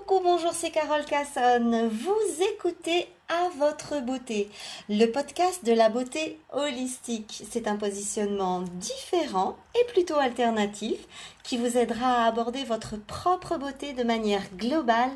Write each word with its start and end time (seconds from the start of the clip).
coucou, 0.00 0.20
bonjour, 0.22 0.52
c'est 0.52 0.70
Carole 0.70 1.06
Casson. 1.06 1.88
Vous 1.90 2.42
écoutez 2.52 3.08
à 3.28 3.48
votre 3.56 4.04
beauté, 4.04 4.50
le 4.90 5.06
podcast 5.06 5.64
de 5.64 5.72
la 5.72 5.88
beauté 5.88 6.38
holistique. 6.52 7.42
C'est 7.50 7.66
un 7.66 7.76
positionnement 7.76 8.60
différent 8.60 9.56
et 9.74 9.90
plutôt 9.92 10.16
alternatif 10.16 10.98
qui 11.42 11.56
vous 11.56 11.78
aidera 11.78 12.24
à 12.24 12.26
aborder 12.26 12.64
votre 12.64 12.96
propre 12.98 13.56
beauté 13.56 13.94
de 13.94 14.02
manière 14.02 14.44
globale 14.54 15.12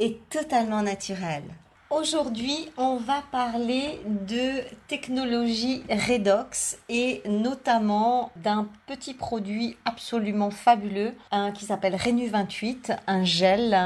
et 0.00 0.16
totalement 0.30 0.82
naturelle. 0.82 1.44
Aujourd'hui, 1.90 2.70
on 2.78 2.96
va 2.96 3.22
parler 3.30 4.00
de 4.06 4.62
technologie 4.88 5.82
Redox 5.88 6.78
et 6.88 7.22
notamment 7.28 8.32
d'un 8.36 8.68
petit 8.86 9.12
produit 9.12 9.76
absolument 9.84 10.50
fabuleux 10.50 11.12
qui 11.54 11.66
s'appelle 11.66 11.94
Renu 11.94 12.28
28, 12.28 12.92
un 13.06 13.24
gel 13.24 13.76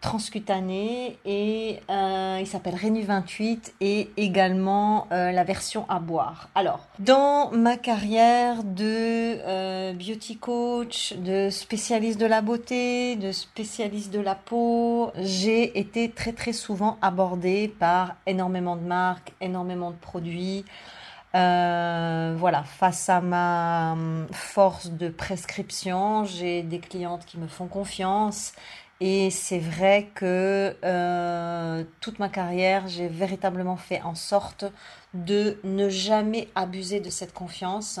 transcutané 0.00 1.18
et 1.24 1.80
il 1.88 2.46
s'appelle 2.46 2.76
Renu 2.76 3.02
28 3.02 3.74
et 3.80 4.10
également 4.16 5.08
euh, 5.12 5.32
la 5.32 5.44
version 5.44 5.84
à 5.88 5.98
boire. 5.98 6.48
Alors, 6.54 6.86
dans 6.98 7.50
ma 7.50 7.76
carrière 7.76 8.62
de 8.62 8.84
euh, 8.84 9.92
beauty 9.92 10.36
coach, 10.36 11.14
de 11.14 11.50
spécialiste 11.50 12.20
de 12.20 12.26
la 12.26 12.42
beauté, 12.42 13.16
de 13.16 13.32
spécialiste 13.32 14.12
de 14.12 14.20
la 14.20 14.34
peau, 14.34 15.10
j'ai 15.16 15.78
été 15.78 16.10
très 16.10 16.32
très 16.32 16.52
souvent 16.52 16.96
abordée 17.02 17.39
par 17.78 18.16
énormément 18.26 18.76
de 18.76 18.82
marques, 18.82 19.32
énormément 19.40 19.90
de 19.90 19.96
produits. 19.96 20.64
Euh, 21.34 22.34
voilà, 22.36 22.64
face 22.64 23.08
à 23.08 23.20
ma 23.20 23.92
hum, 23.92 24.26
force 24.32 24.90
de 24.90 25.08
prescription, 25.08 26.24
j'ai 26.24 26.62
des 26.62 26.80
clientes 26.80 27.24
qui 27.24 27.38
me 27.38 27.46
font 27.46 27.68
confiance 27.68 28.52
et 29.00 29.30
c'est 29.30 29.60
vrai 29.60 30.10
que 30.14 30.76
euh, 30.84 31.84
toute 32.00 32.18
ma 32.18 32.28
carrière, 32.28 32.88
j'ai 32.88 33.06
véritablement 33.06 33.76
fait 33.76 34.02
en 34.02 34.14
sorte 34.14 34.64
de 35.14 35.58
ne 35.62 35.88
jamais 35.88 36.48
abuser 36.54 37.00
de 37.00 37.10
cette 37.10 37.32
confiance. 37.32 38.00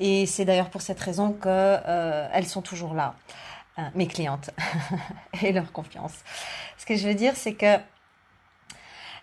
Et 0.00 0.26
c'est 0.26 0.44
d'ailleurs 0.44 0.70
pour 0.70 0.82
cette 0.82 1.00
raison 1.00 1.32
que 1.32 1.48
euh, 1.48 2.28
elles 2.32 2.46
sont 2.46 2.62
toujours 2.62 2.94
là, 2.94 3.14
mes 3.94 4.06
clientes 4.08 4.50
et 5.42 5.52
leur 5.52 5.72
confiance. 5.72 6.14
Ce 6.76 6.84
que 6.84 6.96
je 6.96 7.06
veux 7.06 7.14
dire, 7.14 7.34
c'est 7.36 7.54
que 7.54 7.76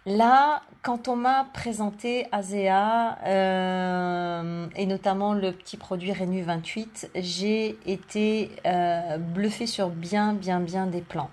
Là, 0.05 0.61
quand 0.83 1.07
on 1.07 1.15
m'a 1.15 1.47
présenté 1.51 2.27
Azea 2.31 3.17
euh, 3.25 4.67
et 4.75 4.85
notamment 4.85 5.33
le 5.33 5.51
petit 5.51 5.77
produit 5.77 6.13
Renu 6.13 6.43
28, 6.43 7.09
j'ai 7.15 7.75
été 7.87 8.51
euh, 8.67 9.17
bluffée 9.17 9.65
sur 9.65 9.89
bien, 9.89 10.33
bien, 10.33 10.59
bien 10.59 10.85
des 10.85 11.01
plans. 11.01 11.31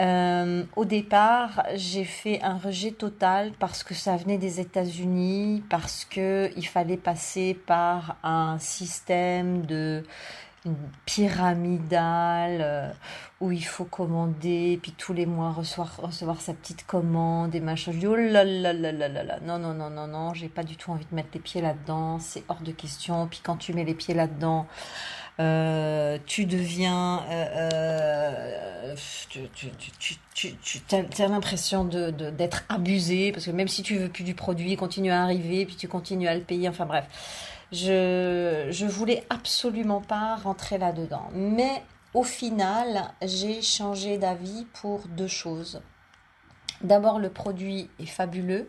Euh, 0.00 0.64
au 0.74 0.84
départ, 0.84 1.62
j'ai 1.76 2.04
fait 2.04 2.42
un 2.42 2.58
rejet 2.58 2.90
total 2.90 3.52
parce 3.60 3.84
que 3.84 3.94
ça 3.94 4.16
venait 4.16 4.36
des 4.36 4.58
États-Unis, 4.58 5.62
parce 5.70 6.04
que 6.04 6.50
il 6.56 6.66
fallait 6.66 6.96
passer 6.96 7.54
par 7.54 8.16
un 8.24 8.58
système 8.58 9.64
de 9.64 10.02
pyramidale 11.04 12.58
euh, 12.60 12.90
où 13.40 13.52
il 13.52 13.64
faut 13.64 13.84
commander, 13.84 14.78
puis 14.82 14.92
tous 14.92 15.12
les 15.12 15.26
mois 15.26 15.52
recevoir, 15.52 15.96
recevoir 15.98 16.40
sa 16.40 16.54
petite 16.54 16.86
commande 16.86 17.54
et 17.54 17.60
machin. 17.60 17.92
Je 17.92 17.98
dis 17.98 18.06
oh 18.06 18.16
là 18.16 18.44
là 18.44 18.72
là 18.72 18.92
là 18.92 19.08
là 19.08 19.22
là, 19.22 19.38
non 19.44 19.58
non 19.58 19.74
non 19.74 19.90
non 19.90 20.06
non, 20.06 20.34
j'ai 20.34 20.48
pas 20.48 20.62
du 20.62 20.76
tout 20.76 20.90
envie 20.90 21.06
de 21.10 21.14
mettre 21.14 21.28
les 21.34 21.40
pieds 21.40 21.60
là-dedans, 21.60 22.18
c'est 22.18 22.44
hors 22.48 22.60
de 22.60 22.72
question. 22.72 23.26
Puis 23.26 23.40
quand 23.42 23.56
tu 23.56 23.72
mets 23.72 23.84
les 23.84 23.94
pieds 23.94 24.14
là-dedans, 24.14 24.66
euh, 25.38 26.16
tu 26.24 26.46
deviens, 26.46 27.22
euh, 27.30 28.94
tu, 29.28 29.48
tu, 29.50 30.16
tu, 30.34 30.56
tu 30.80 31.22
as, 31.22 31.28
l'impression 31.28 31.84
de, 31.84 32.10
d'être 32.10 32.64
abusé 32.70 33.32
parce 33.32 33.44
que 33.44 33.50
même 33.50 33.68
si 33.68 33.82
tu 33.82 33.98
veux 33.98 34.08
plus 34.08 34.24
du 34.24 34.34
produit, 34.34 34.72
il 34.72 34.76
continue 34.76 35.10
à 35.10 35.22
arriver, 35.22 35.66
puis 35.66 35.76
tu 35.76 35.88
continues 35.88 36.28
à 36.28 36.34
le 36.34 36.40
payer. 36.40 36.68
Enfin 36.68 36.86
bref. 36.86 37.04
Je, 37.72 38.86
voulais 38.86 39.24
absolument 39.30 40.00
pas 40.00 40.36
rentrer 40.36 40.78
là-dedans. 40.78 41.28
Mais 41.32 41.82
au 42.14 42.22
final, 42.22 43.12
j'ai 43.22 43.62
changé 43.62 44.18
d'avis 44.18 44.66
pour 44.80 45.06
deux 45.08 45.26
choses. 45.26 45.82
D'abord, 46.82 47.18
le 47.18 47.30
produit 47.30 47.90
est 47.98 48.06
fabuleux. 48.06 48.68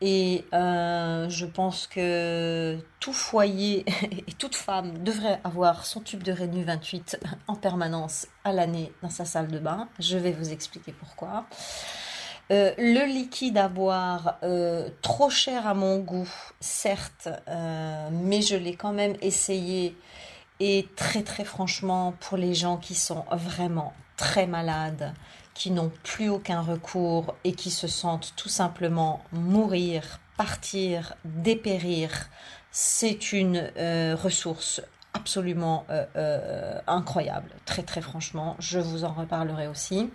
Et 0.00 0.44
euh, 0.52 1.28
je 1.28 1.44
pense 1.44 1.88
que 1.88 2.78
tout 3.00 3.12
foyer 3.12 3.84
et 4.28 4.32
toute 4.38 4.54
femme 4.54 4.98
devrait 5.02 5.40
avoir 5.42 5.84
son 5.84 6.00
tube 6.00 6.22
de 6.22 6.30
Rénu 6.30 6.62
28 6.62 7.18
en 7.48 7.56
permanence 7.56 8.28
à 8.44 8.52
l'année 8.52 8.92
dans 9.02 9.10
sa 9.10 9.24
salle 9.24 9.48
de 9.48 9.58
bain. 9.58 9.88
Je 9.98 10.16
vais 10.16 10.30
vous 10.30 10.52
expliquer 10.52 10.92
pourquoi. 10.92 11.46
Euh, 12.50 12.72
le 12.78 13.04
liquide 13.04 13.58
à 13.58 13.68
boire, 13.68 14.38
euh, 14.42 14.88
trop 15.02 15.28
cher 15.28 15.66
à 15.66 15.74
mon 15.74 15.98
goût, 15.98 16.30
certes, 16.60 17.28
euh, 17.46 18.08
mais 18.10 18.40
je 18.40 18.56
l'ai 18.56 18.74
quand 18.74 18.92
même 18.92 19.16
essayé. 19.20 19.94
Et 20.58 20.88
très 20.96 21.22
très 21.22 21.44
franchement, 21.44 22.14
pour 22.20 22.38
les 22.38 22.54
gens 22.54 22.78
qui 22.78 22.94
sont 22.94 23.24
vraiment 23.30 23.92
très 24.16 24.46
malades, 24.46 25.12
qui 25.52 25.70
n'ont 25.70 25.92
plus 26.04 26.30
aucun 26.30 26.62
recours 26.62 27.34
et 27.44 27.52
qui 27.52 27.70
se 27.70 27.86
sentent 27.86 28.32
tout 28.36 28.48
simplement 28.48 29.22
mourir, 29.32 30.18
partir, 30.38 31.14
dépérir, 31.24 32.30
c'est 32.70 33.32
une 33.32 33.70
ressource 34.22 34.80
absolument 35.14 35.84
incroyable. 36.86 37.50
Très 37.66 37.82
très 37.82 38.00
franchement, 38.00 38.56
je 38.58 38.78
vous 38.78 39.04
en 39.04 39.12
reparlerai 39.12 39.68
aussi. 39.68 40.10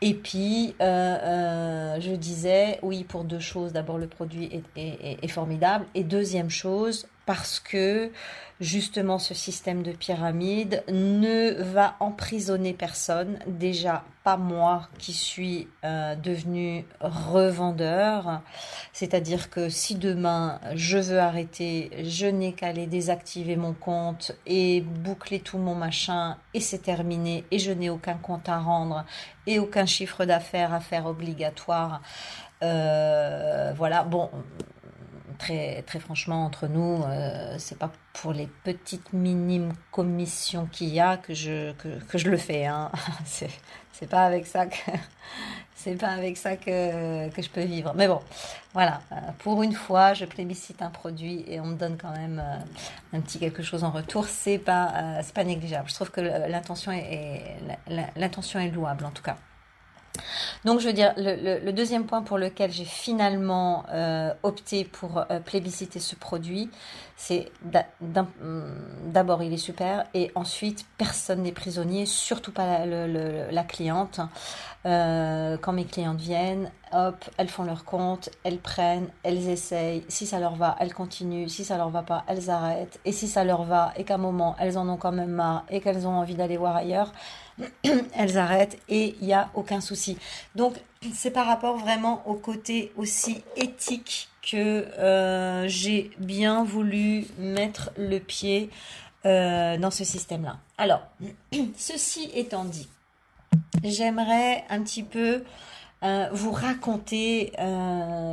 Et 0.00 0.14
puis, 0.14 0.76
euh, 0.80 0.84
euh, 0.84 2.00
je 2.00 2.12
disais, 2.12 2.78
oui, 2.82 3.04
pour 3.04 3.24
deux 3.24 3.40
choses. 3.40 3.72
D'abord, 3.72 3.98
le 3.98 4.06
produit 4.06 4.62
est, 4.76 5.28
formidable. 5.28 5.86
Et 5.94 6.04
deuxième 6.04 6.50
chose, 6.50 7.06
parce 7.28 7.60
que 7.60 8.10
justement 8.58 9.18
ce 9.18 9.34
système 9.34 9.82
de 9.82 9.92
pyramide 9.92 10.82
ne 10.88 11.62
va 11.62 11.94
emprisonner 12.00 12.72
personne. 12.72 13.38
Déjà, 13.46 14.02
pas 14.24 14.38
moi 14.38 14.88
qui 14.96 15.12
suis 15.12 15.68
euh, 15.84 16.14
devenu 16.14 16.86
revendeur. 17.00 18.40
C'est-à-dire 18.94 19.50
que 19.50 19.68
si 19.68 19.94
demain 19.96 20.58
je 20.74 20.96
veux 20.96 21.20
arrêter, 21.20 21.90
je 22.02 22.24
n'ai 22.24 22.54
qu'à 22.54 22.68
aller 22.68 22.86
désactiver 22.86 23.56
mon 23.56 23.74
compte 23.74 24.32
et 24.46 24.80
boucler 24.80 25.40
tout 25.40 25.58
mon 25.58 25.74
machin 25.74 26.38
et 26.54 26.60
c'est 26.60 26.78
terminé 26.78 27.44
et 27.50 27.58
je 27.58 27.72
n'ai 27.72 27.90
aucun 27.90 28.14
compte 28.14 28.48
à 28.48 28.58
rendre 28.58 29.04
et 29.46 29.58
aucun 29.58 29.84
chiffre 29.84 30.24
d'affaires 30.24 30.72
à 30.72 30.80
faire 30.80 31.04
obligatoire. 31.04 32.00
Euh, 32.62 33.74
voilà, 33.76 34.02
bon, 34.04 34.30
très, 35.38 35.82
très 35.82 35.98
franchement, 36.00 36.44
entre 36.44 36.66
nous, 36.66 37.02
euh, 37.04 37.54
c'est 37.58 37.78
pas 37.78 37.90
pour 38.12 38.32
les 38.32 38.46
petites 38.64 39.12
minimes 39.12 39.72
commissions 39.90 40.66
qu'il 40.66 40.88
y 40.88 41.00
a 41.00 41.16
que 41.16 41.34
je, 41.34 41.72
que, 41.72 42.18
je 42.18 42.28
le 42.28 42.36
fais. 42.36 42.66
Hein. 42.66 42.90
C'est, 43.24 44.08
pas 44.08 44.24
avec 44.24 44.46
ça 44.46 44.66
que. 44.66 44.76
C'est 45.74 45.94
pas 45.94 46.08
avec 46.08 46.36
ça 46.36 46.56
que, 46.56 47.28
que 47.30 47.40
je 47.40 47.48
peux 47.48 47.62
vivre. 47.62 47.92
Mais 47.94 48.08
bon, 48.08 48.20
voilà. 48.74 49.00
Euh, 49.12 49.16
pour 49.38 49.62
une 49.62 49.72
fois, 49.72 50.12
je 50.12 50.24
plébiscite 50.24 50.82
un 50.82 50.90
produit 50.90 51.44
et 51.46 51.60
on 51.60 51.66
me 51.66 51.76
donne 51.76 51.96
quand 51.96 52.10
même 52.10 52.42
euh, 52.44 53.16
un 53.16 53.20
petit 53.20 53.38
quelque 53.38 53.62
chose 53.62 53.84
en 53.84 53.90
retour. 53.90 54.26
C'est 54.26 54.58
pas, 54.58 55.20
c'est 55.22 55.34
pas 55.34 55.44
négligeable. 55.44 55.88
Je 55.88 55.94
trouve 55.94 56.10
que 56.10 56.20
l'intention 56.20 56.92
l'intention 58.16 58.58
est 58.58 58.70
louable 58.70 59.04
en 59.04 59.10
tout 59.10 59.22
cas. 59.22 59.36
Donc, 60.64 60.80
je 60.80 60.86
veux 60.86 60.92
dire, 60.92 61.12
le, 61.16 61.70
deuxième 61.70 62.04
point 62.04 62.22
pour 62.22 62.38
lequel 62.38 62.70
j'ai 62.70 62.84
finalement 62.84 63.84
euh, 63.92 64.32
opté 64.42 64.84
pour 64.84 65.18
euh, 65.18 65.40
plébisciter 65.40 66.00
ce 66.00 66.14
produit, 66.14 66.70
c'est 67.16 67.50
d'abord, 68.00 69.42
il 69.42 69.52
est 69.52 69.56
super, 69.56 70.04
et 70.14 70.30
ensuite, 70.34 70.86
personne 70.98 71.42
n'est 71.42 71.52
prisonnier, 71.52 72.06
surtout 72.06 72.52
pas 72.52 72.86
la, 72.86 73.64
cliente. 73.64 74.20
Euh, 74.86 75.56
quand 75.60 75.72
mes 75.72 75.84
clientes 75.84 76.20
viennent, 76.20 76.70
hop, 76.92 77.24
elles 77.36 77.48
font 77.48 77.64
leur 77.64 77.84
compte, 77.84 78.30
elles 78.44 78.58
prennent, 78.58 79.08
elles 79.22 79.48
essayent. 79.48 80.04
Si 80.08 80.26
ça 80.26 80.40
leur 80.40 80.56
va, 80.56 80.76
elles 80.80 80.94
continuent. 80.94 81.48
Si 81.48 81.64
ça 81.64 81.76
leur 81.76 81.90
va 81.90 82.02
pas, 82.02 82.24
elles 82.26 82.50
arrêtent. 82.50 83.00
Et 83.04 83.12
si 83.12 83.28
ça 83.28 83.44
leur 83.44 83.64
va 83.64 83.92
et 83.96 84.04
qu'à 84.04 84.14
un 84.14 84.18
moment, 84.18 84.56
elles 84.58 84.78
en 84.78 84.88
ont 84.88 84.96
quand 84.96 85.12
même 85.12 85.30
marre 85.30 85.64
et 85.70 85.80
qu'elles 85.80 86.06
ont 86.06 86.16
envie 86.16 86.34
d'aller 86.34 86.56
voir 86.56 86.76
ailleurs, 86.76 87.12
elles 88.14 88.38
arrêtent 88.38 88.78
et 88.88 89.16
il 89.20 89.26
n'y 89.26 89.34
a 89.34 89.50
aucun 89.54 89.80
souci. 89.80 90.18
Donc 90.54 90.74
c'est 91.14 91.30
par 91.30 91.46
rapport 91.46 91.76
vraiment 91.76 92.22
au 92.26 92.34
côté 92.34 92.92
aussi 92.96 93.42
éthique 93.56 94.28
que 94.42 94.86
euh, 94.98 95.68
j'ai 95.68 96.10
bien 96.18 96.64
voulu 96.64 97.26
mettre 97.38 97.90
le 97.96 98.18
pied 98.18 98.70
euh, 99.26 99.76
dans 99.78 99.90
ce 99.90 100.04
système-là. 100.04 100.58
Alors, 100.78 101.02
ceci 101.76 102.30
étant 102.34 102.64
dit, 102.64 102.88
j'aimerais 103.84 104.64
un 104.70 104.82
petit 104.82 105.02
peu 105.02 105.42
euh, 106.02 106.28
vous 106.32 106.52
raconter 106.52 107.52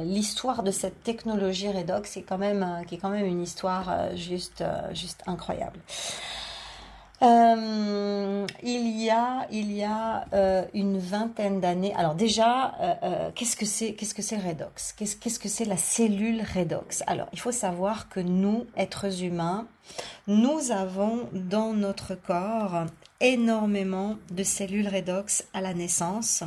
l'histoire 0.03 0.63
de 0.63 0.71
cette 0.71 1.03
technologie 1.03 1.69
Redox, 1.69 2.12
qui 2.12 2.19
est 2.19 2.23
quand 2.23 2.38
même, 2.38 2.83
qui 2.88 2.95
est 2.95 2.97
quand 2.97 3.09
même 3.09 3.25
une 3.25 3.41
histoire 3.41 4.15
juste, 4.15 4.63
juste 4.94 5.23
incroyable. 5.27 5.79
Euh, 7.21 8.45
il 8.62 9.01
y 9.01 9.09
a, 9.09 9.47
il 9.50 9.71
y 9.71 9.83
a 9.83 10.25
euh, 10.33 10.65
une 10.73 10.97
vingtaine 10.97 11.62
d'années. 11.62 11.94
Alors 11.95 12.13
déjà, 12.13 12.75
euh, 12.81 13.31
qu'est-ce 13.33 13.56
que 13.56 13.65
c'est, 13.65 13.94
qu'est-ce 13.94 14.13
que 14.13 14.21
c'est 14.21 14.38
redox? 14.38 14.94
Qu'est-ce, 14.94 15.15
qu'est-ce 15.15 15.39
que 15.39 15.47
c'est 15.47 15.65
la 15.65 15.77
cellule 15.77 16.44
redox? 16.56 17.03
Alors, 17.07 17.27
il 17.31 17.39
faut 17.39 17.53
savoir 17.53 18.09
que 18.09 18.19
nous, 18.19 18.65
êtres 18.75 19.23
humains, 19.23 19.67
nous 20.27 20.71
avons 20.71 21.29
dans 21.31 21.73
notre 21.73 22.15
corps 22.15 22.85
énormément 23.21 24.17
de 24.31 24.44
cellules 24.44 24.88
redox 24.88 25.45
à 25.53 25.62
la 25.62 25.73
naissance. 25.73 26.44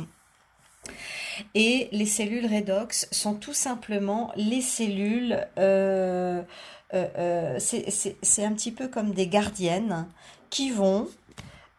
Et 1.55 1.89
les 1.91 2.05
cellules 2.05 2.45
redox 2.45 3.07
sont 3.11 3.35
tout 3.35 3.53
simplement 3.53 4.31
les 4.35 4.61
cellules, 4.61 5.39
c'est 7.57 8.45
un 8.45 8.53
petit 8.53 8.71
peu 8.71 8.87
comme 8.87 9.11
des 9.11 9.27
gardiennes 9.27 10.07
qui 10.49 10.71
vont, 10.71 11.07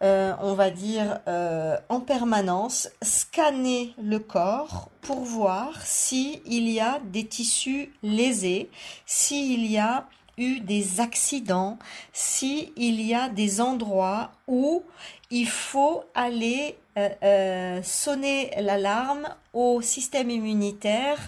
euh, 0.03 0.33
on 0.41 0.55
va 0.55 0.71
dire, 0.71 1.21
euh, 1.29 1.77
en 1.89 2.01
permanence 2.01 2.89
scanner 3.03 3.95
le 4.03 4.19
corps 4.19 4.89
pour 5.03 5.21
voir 5.21 5.85
s'il 5.85 6.71
y 6.71 6.81
a 6.81 7.01
des 7.01 7.27
tissus 7.27 7.93
lésés, 8.03 8.71
s'il 9.07 9.67
y 9.67 9.79
a 9.79 10.07
eu 10.39 10.61
des 10.61 11.01
accidents, 11.01 11.79
s'il 12.13 13.01
y 13.01 13.15
a 13.15 13.29
des 13.29 13.61
endroits 13.61 14.33
où 14.47 14.83
il 15.31 15.49
faut 15.49 16.05
aller 16.15 16.77
euh, 16.99 17.83
sonner 17.83 18.53
l'alarme 18.61 19.29
au 19.53 19.81
système 19.81 20.31
immunitaire, 20.31 21.19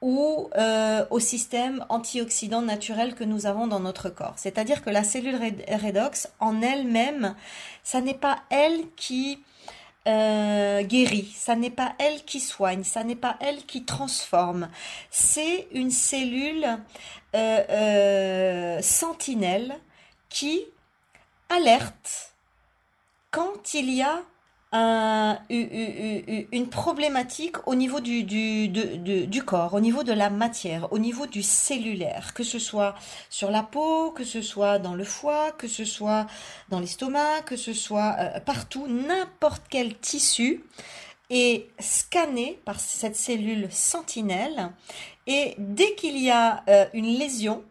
ou 0.00 0.48
euh, 0.56 1.04
au 1.10 1.18
système 1.18 1.84
antioxydant 1.88 2.62
naturel 2.62 3.14
que 3.14 3.24
nous 3.24 3.46
avons 3.46 3.66
dans 3.66 3.80
notre 3.80 4.10
corps. 4.10 4.34
C'est-à-dire 4.36 4.82
que 4.82 4.90
la 4.90 5.02
cellule 5.02 5.36
redox 5.36 6.28
en 6.38 6.62
elle-même, 6.62 7.34
ça 7.82 8.00
n'est 8.00 8.14
pas 8.14 8.38
elle 8.50 8.90
qui 8.96 9.42
euh, 10.06 10.82
guérit, 10.82 11.34
ça 11.36 11.56
n'est 11.56 11.70
pas 11.70 11.94
elle 11.98 12.24
qui 12.24 12.40
soigne, 12.40 12.84
ça 12.84 13.02
n'est 13.02 13.16
pas 13.16 13.36
elle 13.40 13.64
qui 13.66 13.84
transforme. 13.84 14.68
C'est 15.10 15.66
une 15.72 15.90
cellule 15.90 16.78
euh, 17.34 18.80
sentinelle 18.80 19.76
qui 20.28 20.64
alerte 21.48 22.34
quand 23.30 23.74
il 23.74 23.92
y 23.92 24.02
a 24.02 24.20
une 24.72 26.68
problématique 26.70 27.66
au 27.66 27.74
niveau 27.74 28.00
du, 28.00 29.42
corps, 29.46 29.74
au 29.74 29.80
niveau 29.80 30.02
de 30.02 30.12
la 30.12 30.28
matière, 30.28 30.92
au 30.92 30.98
niveau 30.98 31.26
du 31.26 31.42
cellulaire, 31.42 32.34
que 32.34 32.42
ce 32.42 32.58
soit 32.58 32.94
sur 33.30 33.50
la 33.50 33.62
peau, 33.62 34.10
que 34.10 34.24
ce 34.24 34.42
soit 34.42 34.78
dans 34.78 34.94
le 34.94 35.04
foie, 35.04 35.52
que 35.52 35.68
ce 35.68 35.84
soit 35.84 36.26
dans 36.68 36.80
l'estomac, 36.80 37.42
que 37.46 37.56
ce 37.56 37.72
soit 37.72 38.16
euh, 38.18 38.40
partout, 38.40 38.86
n'importe 38.88 39.62
quel 39.70 39.96
tissu 39.96 40.62
est 41.30 41.66
scanné 41.78 42.58
par 42.64 42.78
cette 42.80 43.16
cellule 43.16 43.68
sentinelle. 43.70 44.70
Et 45.26 45.54
dès 45.58 45.94
qu'il 45.94 46.18
y 46.18 46.30
a 46.30 46.62
euh, 46.68 46.86
une 46.92 47.06
lésion, 47.06 47.62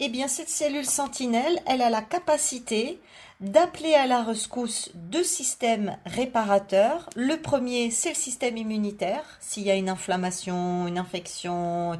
eh 0.00 0.08
bien 0.08 0.28
cette 0.28 0.48
cellule 0.48 0.86
sentinelle, 0.86 1.60
elle 1.66 1.82
a 1.82 1.90
la 1.90 2.02
capacité 2.02 3.00
d'appeler 3.40 3.94
à 3.94 4.06
la 4.06 4.22
rescousse 4.22 4.90
deux 4.94 5.22
systèmes 5.22 5.96
réparateurs. 6.06 7.08
Le 7.14 7.36
premier, 7.36 7.90
c'est 7.90 8.10
le 8.10 8.14
système 8.16 8.56
immunitaire, 8.56 9.24
s'il 9.40 9.62
y 9.62 9.70
a 9.70 9.76
une 9.76 9.88
inflammation, 9.88 10.86
une 10.86 10.98
infection, 10.98 11.98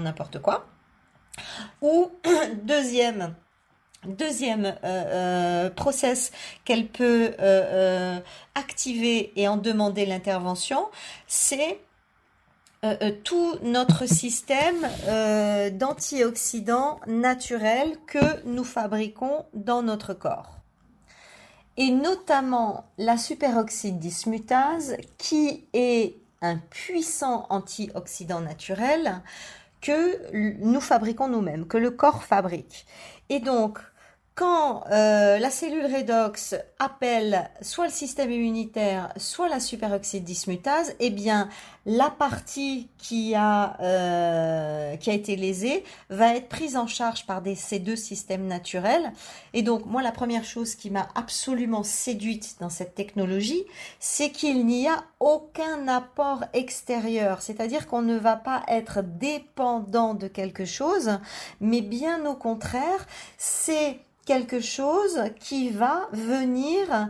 n'importe 0.00 0.40
quoi. 0.40 0.66
Ou 1.82 2.10
deuxième, 2.62 3.34
deuxième 4.06 4.66
euh, 4.66 4.74
euh, 4.84 5.70
process 5.70 6.30
qu'elle 6.64 6.86
peut 6.86 7.34
euh, 7.40 8.20
activer 8.54 9.32
et 9.36 9.48
en 9.48 9.56
demander 9.56 10.06
l'intervention, 10.06 10.86
c'est 11.26 11.80
tout 13.24 13.56
notre 13.64 14.06
système 14.06 14.86
d'antioxydants 15.76 17.00
naturels 17.08 17.96
que 18.06 18.46
nous 18.46 18.62
fabriquons 18.62 19.46
dans 19.52 19.82
notre 19.82 20.14
corps 20.14 20.57
et 21.78 21.92
notamment 21.92 22.84
la 22.98 23.16
superoxyde 23.16 24.00
dismutase 24.00 24.96
qui 25.16 25.64
est 25.72 26.16
un 26.42 26.58
puissant 26.58 27.46
antioxydant 27.50 28.40
naturel 28.40 29.22
que 29.80 30.32
nous 30.60 30.80
fabriquons 30.80 31.28
nous-mêmes, 31.28 31.66
que 31.68 31.78
le 31.78 31.92
corps 31.92 32.24
fabrique. 32.24 32.84
Et 33.28 33.38
donc, 33.38 33.78
quand 34.38 34.84
euh, 34.92 35.40
la 35.40 35.50
cellule 35.50 35.92
redox 35.92 36.54
appelle 36.78 37.50
soit 37.60 37.86
le 37.86 37.90
système 37.90 38.30
immunitaire, 38.30 39.12
soit 39.16 39.48
la 39.48 39.58
superoxyde 39.58 40.22
dismutase, 40.22 40.94
eh 41.00 41.10
bien 41.10 41.48
la 41.86 42.08
partie 42.08 42.88
qui 42.98 43.34
a 43.34 43.76
euh, 43.80 44.94
qui 44.94 45.10
a 45.10 45.14
été 45.14 45.34
lésée 45.34 45.82
va 46.08 46.36
être 46.36 46.48
prise 46.48 46.76
en 46.76 46.86
charge 46.86 47.26
par 47.26 47.42
des, 47.42 47.56
ces 47.56 47.80
deux 47.80 47.96
systèmes 47.96 48.46
naturels. 48.46 49.12
Et 49.54 49.62
donc 49.62 49.86
moi 49.86 50.02
la 50.02 50.12
première 50.12 50.44
chose 50.44 50.76
qui 50.76 50.90
m'a 50.90 51.08
absolument 51.16 51.82
séduite 51.82 52.58
dans 52.60 52.70
cette 52.70 52.94
technologie, 52.94 53.64
c'est 53.98 54.30
qu'il 54.30 54.64
n'y 54.66 54.86
a 54.86 55.02
aucun 55.18 55.88
apport 55.88 56.44
extérieur, 56.52 57.42
c'est-à-dire 57.42 57.88
qu'on 57.88 58.02
ne 58.02 58.16
va 58.16 58.36
pas 58.36 58.62
être 58.68 59.02
dépendant 59.02 60.14
de 60.14 60.28
quelque 60.28 60.64
chose, 60.64 61.18
mais 61.60 61.80
bien 61.80 62.24
au 62.24 62.36
contraire, 62.36 63.04
c'est 63.36 63.98
quelque 64.28 64.60
chose 64.60 65.22
qui 65.40 65.70
va 65.70 66.06
venir 66.12 67.08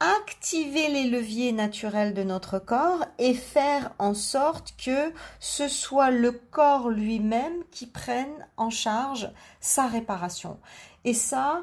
activer 0.00 0.88
les 0.88 1.04
leviers 1.04 1.52
naturels 1.52 2.14
de 2.14 2.22
notre 2.22 2.58
corps 2.58 3.04
et 3.18 3.34
faire 3.34 3.92
en 3.98 4.14
sorte 4.14 4.72
que 4.82 5.12
ce 5.38 5.68
soit 5.68 6.10
le 6.10 6.32
corps 6.32 6.88
lui-même 6.88 7.52
qui 7.70 7.86
prenne 7.86 8.46
en 8.56 8.70
charge 8.70 9.30
sa 9.60 9.86
réparation. 9.86 10.58
Et 11.04 11.12
ça, 11.12 11.60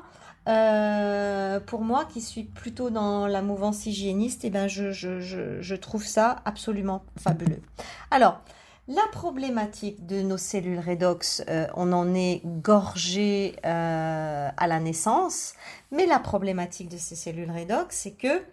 euh, 0.48 1.60
pour 1.60 1.82
moi 1.82 2.06
qui 2.06 2.22
suis 2.22 2.44
plutôt 2.44 2.92
dans 2.92 3.26
la 3.26 3.42
mouvance 3.42 3.88
hygiéniste, 3.88 4.46
eh 4.46 4.52
ben 4.52 4.68
je 4.68 5.76
trouve 5.76 6.06
ça 6.06 6.36
absolument 6.46 7.04
fabuleux. 7.18 7.64
Alors, 8.12 8.42
la 8.88 9.08
problématique 9.12 10.06
de 10.06 10.22
nos 10.22 10.38
cellules 10.38 10.80
redox, 10.80 11.42
euh, 11.48 11.68
on 11.76 11.94
en 11.94 12.14
est 12.14 12.42
gorgé 12.44 13.56
euh, 13.66 14.50
à 14.56 14.68
la 14.68 14.80
naissance, 14.80 15.54
mais 15.92 16.06
la 16.06 16.20
problématique 16.20 16.90
de 16.90 16.98
ces 16.98 17.16
cellules 17.16 17.52
redox, 17.52 17.96
c'est 17.96 18.12
que 18.12 18.44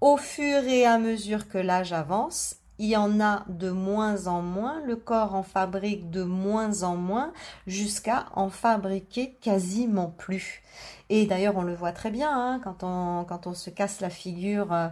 au 0.00 0.16
fur 0.16 0.64
et 0.64 0.86
à 0.86 0.98
mesure 0.98 1.48
que 1.48 1.58
l'âge 1.58 1.92
avance, 1.92 2.56
il 2.84 2.90
y 2.90 2.96
en 2.98 3.18
a 3.18 3.44
de 3.48 3.70
moins 3.70 4.26
en 4.26 4.42
moins, 4.42 4.82
le 4.84 4.96
corps 4.96 5.34
en 5.34 5.42
fabrique 5.42 6.10
de 6.10 6.22
moins 6.22 6.82
en 6.82 6.96
moins, 6.96 7.32
jusqu'à 7.66 8.26
en 8.34 8.50
fabriquer 8.50 9.38
quasiment 9.40 10.08
plus. 10.08 10.62
Et 11.08 11.24
d'ailleurs, 11.24 11.56
on 11.56 11.62
le 11.62 11.74
voit 11.74 11.92
très 11.92 12.10
bien 12.10 12.30
hein, 12.30 12.60
quand, 12.62 12.84
on, 12.84 13.54
se 13.54 13.70
casse 13.70 14.02
la 14.02 14.10
figure, 14.10 14.70
euh, 14.74 14.88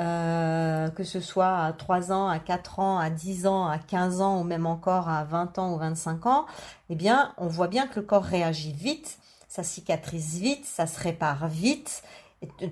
euh, 0.00 0.88
que 0.88 1.04
ce 1.04 1.20
soit 1.20 1.62
à 1.62 1.72
3 1.72 2.10
ans, 2.10 2.26
à 2.26 2.40
4 2.40 2.80
ans, 2.80 2.98
à 2.98 3.08
10 3.08 3.46
ans, 3.46 3.68
à 3.68 3.78
15 3.78 4.20
ans 4.20 4.40
ou 4.40 4.44
même 4.44 4.66
encore 4.66 5.08
à 5.08 5.22
20 5.22 5.60
ans 5.60 5.72
ou 5.74 5.78
25 5.78 6.26
ans, 6.26 6.46
eh 6.90 6.96
bien, 6.96 7.34
on 7.36 7.46
voit 7.46 7.68
bien 7.68 7.86
que 7.86 8.00
le 8.00 8.06
corps 8.06 8.24
réagit 8.24 8.72
vite, 8.72 9.16
ça 9.46 9.62
cicatrise 9.62 10.40
vite, 10.40 10.64
ça 10.64 10.88
se 10.88 11.00
répare 11.00 11.46
vite 11.46 12.02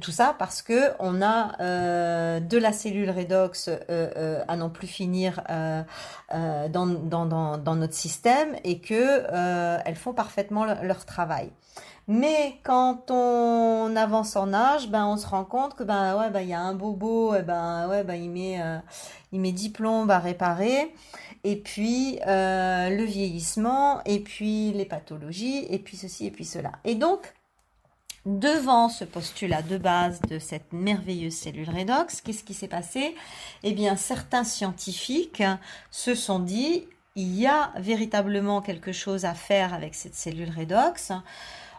tout 0.00 0.12
ça 0.12 0.34
parce 0.38 0.62
que 0.62 0.92
on 1.00 1.22
a 1.22 1.60
euh, 1.60 2.40
de 2.40 2.56
la 2.56 2.72
cellule 2.72 3.10
redox 3.10 3.68
euh, 3.68 3.78
euh, 3.90 4.44
à 4.46 4.56
non 4.56 4.70
plus 4.70 4.86
finir 4.86 5.42
dans, 5.48 6.86
dans, 6.86 7.26
dans, 7.26 7.58
dans, 7.58 7.74
notre 7.74 7.94
système 7.94 8.56
et 8.62 8.80
que 8.80 9.26
elles 9.84 9.96
font 9.96 10.12
parfaitement 10.12 10.64
leur 10.64 11.04
travail. 11.04 11.50
Mais 12.08 12.60
quand 12.62 13.10
on 13.10 13.96
avance 13.96 14.36
en 14.36 14.54
âge, 14.54 14.88
ben 14.88 15.04
on 15.06 15.16
se 15.16 15.26
rend 15.26 15.44
compte 15.44 15.74
que 15.74 15.82
ben 15.82 16.16
ouais 16.16 16.30
ben 16.30 16.40
il 16.40 16.48
y 16.50 16.54
a 16.54 16.60
un 16.60 16.74
bobo, 16.74 17.34
et 17.34 17.42
ben 17.42 17.88
ouais 17.88 18.04
ben 18.04 18.14
il 18.14 18.30
met 18.30 18.60
il 19.32 19.40
met 19.40 19.50
10 19.50 19.70
plombes 19.70 20.10
à 20.12 20.20
réparer 20.20 20.94
et 21.42 21.56
puis 21.56 22.20
le 22.24 23.04
vieillissement 23.04 24.00
et 24.04 24.20
puis 24.20 24.72
les 24.72 24.84
pathologies 24.84 25.66
et 25.68 25.80
puis 25.80 25.96
ceci 25.96 26.26
et 26.26 26.30
puis 26.30 26.44
cela. 26.44 26.70
Et 26.84 26.94
donc 26.94 27.35
devant 28.26 28.88
ce 28.88 29.04
postulat 29.04 29.62
de 29.62 29.78
base 29.78 30.20
de 30.22 30.38
cette 30.38 30.72
merveilleuse 30.72 31.34
cellule 31.34 31.70
redox, 31.70 32.20
qu'est-ce 32.20 32.44
qui 32.44 32.54
s'est 32.54 32.68
passé? 32.68 33.14
Eh 33.62 33.72
bien, 33.72 33.96
certains 33.96 34.44
scientifiques 34.44 35.44
se 35.90 36.14
sont 36.14 36.40
dit, 36.40 36.86
il 37.14 37.34
y 37.34 37.46
a 37.46 37.72
véritablement 37.76 38.60
quelque 38.60 38.92
chose 38.92 39.24
à 39.24 39.34
faire 39.34 39.72
avec 39.72 39.94
cette 39.94 40.16
cellule 40.16 40.50
redox. 40.50 41.12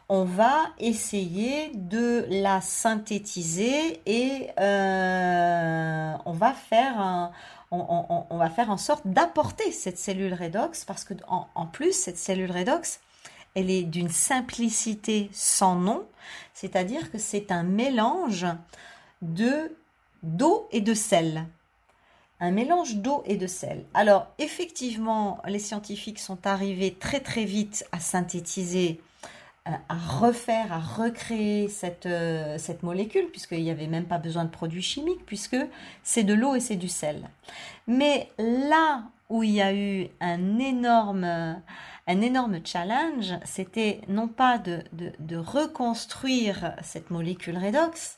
On 0.09 0.23
va 0.23 0.67
essayer 0.79 1.69
de 1.73 2.25
la 2.29 2.61
synthétiser 2.61 4.01
et 4.05 4.49
euh, 4.57 6.13
on 6.25 6.31
va 6.31 6.53
faire 6.53 7.33
en 7.69 8.77
sorte 8.77 9.05
d'apporter 9.05 9.73
cette 9.73 9.97
cellule 9.97 10.33
redox 10.33 10.85
parce 10.85 11.03
que 11.03 11.13
en 11.27 11.65
plus 11.65 11.91
cette 11.91 12.17
cellule 12.17 12.51
redox 12.51 13.01
elle 13.57 13.71
est 13.71 13.83
d'une 13.83 14.09
simplicité 14.09 15.29
sans 15.33 15.75
nom, 15.75 16.05
c'est-à-dire 16.53 17.11
que 17.11 17.17
c'est 17.17 17.51
un 17.51 17.63
mélange 17.63 18.45
de 19.23 19.75
d'eau 20.21 20.67
et 20.71 20.81
de 20.81 20.93
sel. 20.93 21.47
Un 22.39 22.51
mélange 22.51 22.97
d'eau 22.97 23.23
et 23.25 23.35
de 23.35 23.47
sel. 23.47 23.83
Alors, 23.95 24.27
effectivement, 24.37 25.41
les 25.47 25.57
scientifiques 25.57 26.19
sont 26.19 26.45
arrivés 26.45 26.93
très 26.93 27.19
très 27.19 27.45
vite 27.45 27.83
à 27.91 27.99
synthétiser 27.99 29.01
euh, 29.67 29.71
à 29.89 29.95
refaire, 29.95 30.71
à 30.71 30.79
recréer 30.79 31.67
cette, 31.67 32.05
euh, 32.05 32.59
cette 32.59 32.83
molécule, 32.83 33.25
puisqu'il 33.31 33.63
n'y 33.63 33.71
avait 33.71 33.87
même 33.87 34.05
pas 34.05 34.19
besoin 34.19 34.45
de 34.45 34.51
produits 34.51 34.83
chimiques, 34.83 35.25
puisque 35.25 35.57
c'est 36.03 36.23
de 36.23 36.35
l'eau 36.35 36.53
et 36.53 36.59
c'est 36.59 36.75
du 36.75 36.89
sel. 36.89 37.27
Mais 37.87 38.29
là 38.37 39.01
où 39.29 39.41
il 39.41 39.51
y 39.51 39.61
a 39.61 39.73
eu 39.73 40.09
un 40.21 40.59
énorme, 40.59 41.59
un 42.07 42.21
énorme 42.21 42.59
challenge, 42.63 43.33
c'était 43.43 44.01
non 44.07 44.27
pas 44.27 44.57
de, 44.57 45.35
reconstruire 45.35 46.73
cette 46.81 47.11
molécule 47.11 47.57
redox, 47.57 48.17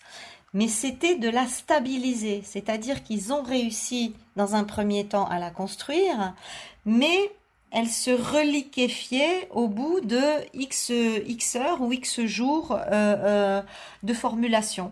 mais 0.54 0.68
c'était 0.68 1.16
de 1.16 1.30
la 1.30 1.48
stabiliser. 1.48 2.42
C'est-à-dire 2.44 3.04
qu'ils 3.04 3.34
ont 3.34 3.42
réussi 3.42 4.16
dans 4.36 4.56
un 4.56 4.64
premier 4.64 5.06
temps 5.06 5.28
à 5.28 5.40
la 5.40 5.50
construire, 5.50 6.36
mais 6.86 7.32
elle 7.72 7.88
se 7.88 8.12
reliquéfiait 8.12 9.48
au 9.52 9.68
bout 9.68 10.02
de 10.02 10.22
X, 10.54 10.92
X 11.28 11.56
heures 11.56 11.82
ou 11.82 11.92
X 11.92 12.22
jours 12.26 12.72
euh, 12.72 12.82
euh, 12.92 13.62
de 14.04 14.14
formulation. 14.14 14.92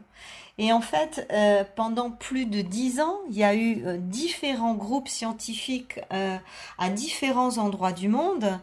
Et 0.57 0.71
en 0.73 0.81
fait, 0.81 1.27
euh, 1.31 1.63
pendant 1.75 2.09
plus 2.09 2.45
de 2.45 2.61
dix 2.61 2.99
ans, 2.99 3.17
il 3.29 3.37
y 3.37 3.43
a 3.43 3.55
eu 3.55 3.83
différents 3.99 4.73
groupes 4.73 5.07
scientifiques 5.07 5.99
à 6.09 6.89
différents 6.89 7.57
endroits 7.59 7.91
du 7.91 8.07
monde 8.07 8.59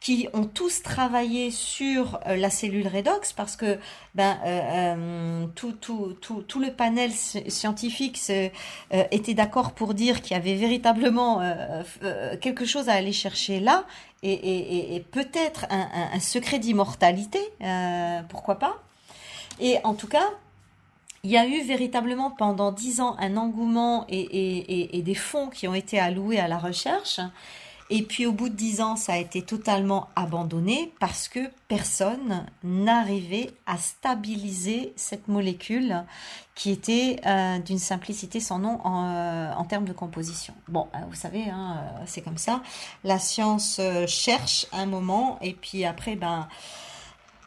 qui 0.00 0.28
ont 0.32 0.44
tous 0.44 0.82
travaillé 0.82 1.50
sur 1.50 2.20
euh, 2.26 2.36
la 2.36 2.50
cellule 2.50 2.86
redox 2.86 3.32
parce 3.32 3.56
que 3.56 3.78
ben, 4.14 4.38
euh, 4.44 4.60
euh, 4.72 5.46
tout, 5.54 5.72
tout, 5.72 6.16
tout, 6.20 6.42
tout, 6.42 6.60
le 6.60 6.72
panel 6.72 7.10
scientifique 7.12 8.20
était 8.90 9.34
d'accord 9.34 9.72
pour 9.72 9.94
dire 9.94 10.22
qu'il 10.22 10.36
y 10.36 10.40
avait 10.40 10.54
véritablement 10.54 11.40
quelque 12.40 12.64
chose 12.64 12.88
à 12.88 12.94
aller 12.94 13.12
chercher 13.12 13.60
là 13.60 13.84
et, 14.22 14.32
et, 14.32 14.96
et 14.96 15.00
peut-être 15.00 15.66
un, 15.70 15.88
un, 16.12 16.20
secret 16.20 16.58
d'immortalité, 16.58 17.40
pourquoi 18.28 18.58
pas. 18.58 18.76
Et 19.60 19.78
en 19.84 19.94
tout 19.94 20.08
cas, 20.08 20.28
il 21.24 21.30
y 21.30 21.36
a 21.36 21.46
eu 21.46 21.62
véritablement 21.62 22.30
pendant 22.30 22.72
dix 22.72 23.00
ans 23.00 23.16
un 23.18 23.36
engouement 23.36 24.06
et, 24.08 25.02
des 25.04 25.14
fonds 25.14 25.48
qui 25.48 25.66
ont 25.66 25.74
été 25.74 25.98
alloués 25.98 26.38
à 26.38 26.48
la 26.48 26.58
recherche. 26.58 27.20
Et 27.90 28.02
puis 28.02 28.26
au 28.26 28.32
bout 28.32 28.50
de 28.50 28.54
dix 28.54 28.82
ans, 28.82 28.96
ça 28.96 29.14
a 29.14 29.16
été 29.16 29.40
totalement 29.40 30.08
abandonné 30.14 30.92
parce 31.00 31.26
que 31.26 31.40
personne 31.68 32.44
n'arrivait 32.62 33.50
à 33.64 33.78
stabiliser 33.78 34.92
cette 34.94 35.26
molécule 35.26 36.04
qui 36.54 36.70
était 36.70 37.18
euh, 37.24 37.58
d'une 37.60 37.78
simplicité 37.78 38.40
sans 38.40 38.58
nom 38.58 38.78
en, 38.84 39.06
euh, 39.06 39.64
termes 39.70 39.86
de 39.86 39.94
composition. 39.94 40.52
Bon, 40.68 40.88
euh, 40.94 40.98
vous 41.08 41.14
savez, 41.14 41.48
hein, 41.48 41.82
c'est 42.04 42.20
comme 42.20 42.36
ça. 42.36 42.62
La 43.04 43.18
science 43.18 43.80
cherche 44.06 44.66
un 44.72 44.84
moment 44.84 45.38
et 45.40 45.54
puis 45.54 45.86
après, 45.86 46.14
ben 46.14 46.46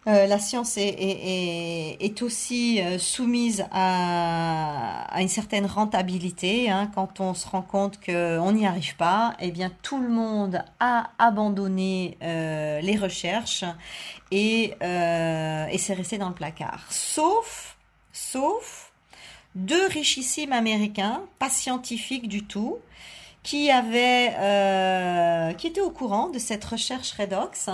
euh, 0.08 0.26
la 0.26 0.40
science 0.40 0.78
est, 0.78 2.22
aussi 2.24 2.82
euh, 2.82 2.98
soumise 2.98 3.66
à, 3.72 5.08
une 5.20 5.28
certaine 5.28 5.68
rentabilité. 5.68 6.72
Hein. 6.72 6.90
Quand 6.96 7.20
on 7.20 7.36
se 7.36 7.48
rend 7.48 7.62
compte 7.62 8.04
qu'on 8.04 8.52
n'y 8.52 8.66
arrive 8.66 8.96
pas, 8.96 9.36
eh 9.40 9.52
bien 9.52 9.72
tout 9.84 10.00
le 10.02 10.10
monde 10.10 10.64
a 10.80 11.12
abandonné 11.20 12.18
euh, 12.24 12.82
les 12.82 12.98
recherches 12.98 13.64
et, 14.32 14.74
et 14.82 15.94
resté 15.94 16.18
dans 16.18 16.30
le 16.30 16.36
placard. 16.36 16.88
Sauf, 16.90 17.78
sauf 18.12 18.92
deux 19.54 19.86
richissimes 19.88 20.54
américains, 20.54 21.22
pas 21.38 21.50
scientifiques 21.50 22.28
du 22.28 22.44
tout, 22.44 22.80
qui 23.44 23.70
avaient, 23.70 25.56
qui 25.58 25.68
étaient 25.68 25.82
au 25.82 25.92
courant 25.92 26.30
de 26.30 26.40
cette 26.40 26.64
recherche 26.64 27.12
redox 27.12 27.70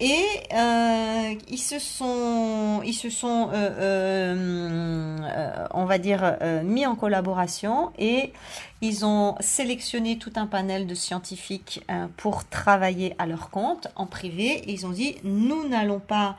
et 0.00 0.24
euh, 0.54 1.34
ils 1.48 1.58
se 1.58 1.78
sont, 1.78 2.80
ils 2.86 2.94
se 2.94 3.10
sont, 3.10 3.50
euh, 3.52 5.18
euh, 5.20 5.66
on 5.74 5.84
va 5.84 5.98
dire, 5.98 6.38
mis 6.64 6.86
en 6.86 6.96
collaboration 6.96 7.92
et 7.98 8.32
ils 8.80 9.04
ont 9.04 9.36
sélectionné 9.40 10.16
tout 10.16 10.32
un 10.36 10.46
panel 10.46 10.86
de 10.86 10.94
scientifiques 10.94 11.84
pour 12.16 12.48
travailler 12.48 13.14
à 13.18 13.26
leur 13.26 13.50
compte 13.50 13.88
en 13.94 14.06
privé. 14.06 14.62
Et 14.66 14.72
ils 14.72 14.86
ont 14.86 14.90
dit, 14.90 15.16
nous 15.22 15.68
n'allons 15.68 16.00
pas 16.00 16.36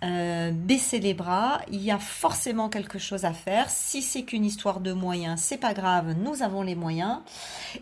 baisser 0.00 0.98
les 0.98 1.12
bras. 1.12 1.60
Il 1.70 1.82
y 1.82 1.90
a 1.90 1.98
forcément 1.98 2.70
quelque 2.70 2.98
chose 2.98 3.26
à 3.26 3.32
faire. 3.32 3.68
Si 3.68 4.00
c'est 4.00 4.22
qu'une 4.22 4.44
histoire 4.44 4.80
de 4.80 4.92
moyens, 4.92 5.38
c'est 5.40 5.58
pas 5.58 5.74
grave. 5.74 6.14
Nous 6.18 6.42
avons 6.42 6.62
les 6.62 6.74
moyens. 6.74 7.18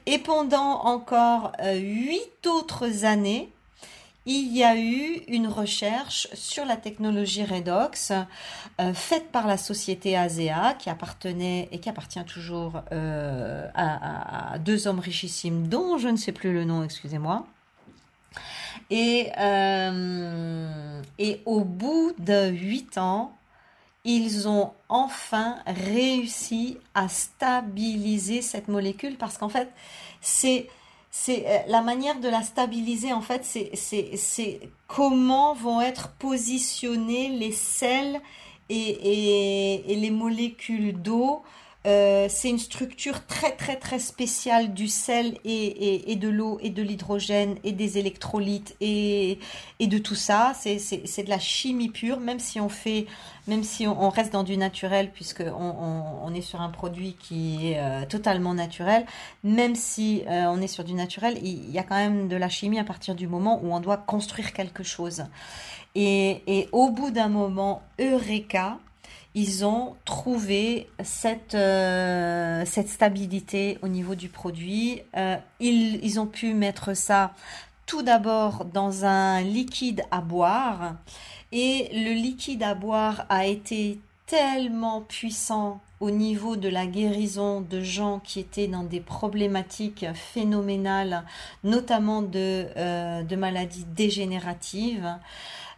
Et 0.06 0.18
pendant 0.18 0.82
encore 0.82 1.52
huit 1.62 2.46
autres 2.46 3.04
années 3.04 3.52
il 4.26 4.54
y 4.54 4.62
a 4.62 4.76
eu 4.76 5.22
une 5.28 5.46
recherche 5.46 6.28
sur 6.34 6.66
la 6.66 6.76
technologie 6.76 7.44
Redox 7.44 8.12
euh, 8.80 8.92
faite 8.92 9.32
par 9.32 9.46
la 9.46 9.56
société 9.56 10.16
ASEA 10.16 10.74
qui 10.78 10.90
appartenait 10.90 11.68
et 11.72 11.78
qui 11.78 11.88
appartient 11.88 12.24
toujours 12.24 12.82
euh, 12.92 13.66
à, 13.74 14.58
deux 14.58 14.86
hommes 14.86 15.00
richissimes 15.00 15.68
dont 15.68 15.96
je 15.96 16.08
ne 16.08 16.16
sais 16.16 16.32
plus 16.32 16.52
le 16.52 16.64
nom, 16.64 16.84
excusez-moi. 16.84 17.46
Et, 18.90 19.30
euh, 19.38 21.02
et 21.18 21.40
au 21.46 21.60
bout 21.64 22.12
de 22.18 22.48
huit 22.48 22.98
ans, 22.98 23.36
ils 24.04 24.48
ont 24.48 24.72
enfin 24.88 25.58
réussi 25.66 26.78
à 26.94 27.08
stabiliser 27.08 28.42
cette 28.42 28.68
molécule 28.68 29.16
parce 29.16 29.38
qu'en 29.38 29.48
fait, 29.48 29.70
c'est 30.20 30.68
c'est 31.10 31.44
euh, 31.46 31.58
la 31.66 31.82
manière 31.82 32.20
de 32.20 32.28
la 32.28 32.42
stabiliser 32.42 33.12
en 33.12 33.20
fait 33.20 33.44
c'est 33.44 34.60
comment 34.86 35.54
vont 35.54 35.80
être 35.80 36.12
positionnés 36.18 37.28
les 37.30 37.52
sels 37.52 38.20
et, 38.68 39.82
et 39.92 39.96
les 39.96 40.10
molécules 40.10 40.92
d'eau 40.92 41.42
euh, 41.86 42.26
c'est 42.28 42.50
une 42.50 42.58
structure 42.58 43.26
très 43.26 43.52
très 43.52 43.76
très 43.76 43.98
spéciale 43.98 44.74
du 44.74 44.86
sel 44.86 45.38
et, 45.44 46.12
et, 46.12 46.16
de 46.16 46.28
l'eau 46.28 46.58
et 46.60 46.68
de 46.68 46.82
l'hydrogène 46.82 47.56
et 47.64 47.72
des 47.72 47.96
électrolytes 47.96 48.76
et, 48.82 49.38
et 49.78 49.86
de 49.86 49.96
tout 49.96 50.14
ça. 50.14 50.52
C'est, 50.54 50.76
de 50.76 51.30
la 51.30 51.38
chimie 51.38 51.88
pure, 51.88 52.20
même 52.20 52.38
si 52.38 52.60
on 52.60 52.68
fait, 52.68 53.06
même 53.46 53.64
si 53.64 53.86
on, 53.86 54.10
reste 54.10 54.30
dans 54.30 54.42
du 54.42 54.58
naturel, 54.58 55.10
puisque 55.10 55.40
on, 55.40 56.04
on, 56.22 56.34
est 56.34 56.42
sur 56.42 56.60
un 56.60 56.68
produit 56.68 57.16
qui 57.18 57.72
est 57.72 57.78
euh, 57.78 58.04
totalement 58.04 58.52
naturel, 58.52 59.06
même 59.42 59.74
si 59.74 60.22
euh, 60.28 60.44
on 60.48 60.60
est 60.60 60.66
sur 60.66 60.84
du 60.84 60.92
naturel, 60.92 61.38
il 61.42 61.70
y 61.70 61.78
a 61.78 61.82
quand 61.82 61.96
même 61.96 62.28
de 62.28 62.36
la 62.36 62.50
chimie 62.50 62.78
à 62.78 62.84
partir 62.84 63.14
du 63.14 63.26
moment 63.26 63.58
où 63.62 63.72
on 63.72 63.80
doit 63.80 63.96
construire 63.96 64.52
quelque 64.52 64.82
chose. 64.82 65.24
Et, 65.94 66.42
et 66.46 66.68
au 66.72 66.90
bout 66.90 67.10
d'un 67.10 67.28
moment, 67.28 67.82
Eureka, 67.98 68.78
ils 69.34 69.64
ont 69.64 69.96
trouvé 70.04 70.88
cette, 71.02 71.54
euh, 71.54 72.64
cette 72.66 72.88
stabilité 72.88 73.78
au 73.82 73.88
niveau 73.88 74.14
du 74.14 74.28
produit. 74.28 75.02
Euh, 75.16 75.36
ils, 75.60 76.04
ils, 76.04 76.18
ont 76.18 76.26
pu 76.26 76.54
mettre 76.54 76.94
ça 76.94 77.32
tout 77.86 78.02
d'abord 78.02 78.64
dans 78.64 79.04
un 79.04 79.40
liquide 79.42 80.02
à 80.10 80.20
boire 80.20 80.94
et 81.52 81.90
le 81.92 82.12
liquide 82.12 82.62
à 82.62 82.74
boire 82.74 83.26
a 83.28 83.46
été 83.46 83.98
tellement 84.26 85.00
puissant 85.00 85.80
au 85.98 86.10
niveau 86.10 86.56
de 86.56 86.68
la 86.68 86.86
guérison 86.86 87.60
de 87.60 87.80
gens 87.82 88.20
qui 88.20 88.40
étaient 88.40 88.68
dans 88.68 88.84
des 88.84 89.00
problématiques 89.00 90.06
phénoménales, 90.14 91.24
notamment 91.62 92.22
de, 92.22 92.66
euh, 92.76 93.22
de 93.22 93.36
maladies 93.36 93.84
dégénératives. 93.84 95.14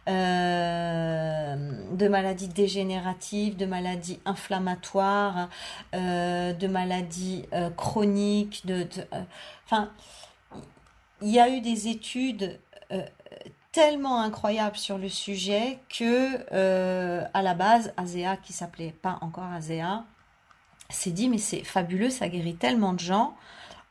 Euh, 0.09 1.55
de 1.93 2.07
maladies 2.09 2.49
dégénératives, 2.49 3.55
de 3.55 3.65
maladies 3.65 4.19
inflammatoires, 4.25 5.47
euh, 5.95 6.51
de 6.51 6.67
maladies 6.67 7.45
euh, 7.53 7.69
chroniques, 7.69 8.65
de, 8.65 8.85
il 11.21 11.29
y 11.29 11.39
a 11.39 11.49
eu 11.49 11.61
des 11.61 11.87
études 11.87 12.59
tellement 13.71 14.19
incroyables 14.19 14.75
sur 14.75 14.97
le 14.97 15.07
sujet 15.07 15.79
que 15.87 16.37
à 17.33 17.41
la 17.41 17.53
base, 17.53 17.93
ASEA, 17.95 18.37
qui 18.37 18.51
s'appelait 18.51 18.91
pas 18.91 19.17
encore 19.21 19.45
ASEA, 19.45 20.03
s'est 20.89 21.11
dit 21.11 21.29
mais 21.29 21.37
c'est 21.37 21.63
fabuleux, 21.63 22.09
ça 22.09 22.27
guérit 22.27 22.55
tellement 22.55 22.93
de 22.93 22.99
gens, 22.99 23.35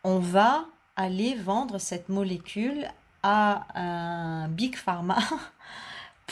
on 0.04 0.18
va 0.18 0.66
aller 0.94 1.34
vendre 1.34 1.78
cette 1.78 2.10
molécule 2.10 2.86
à 3.22 3.66
un 3.74 4.48
big 4.48 4.76
pharma 4.76 5.18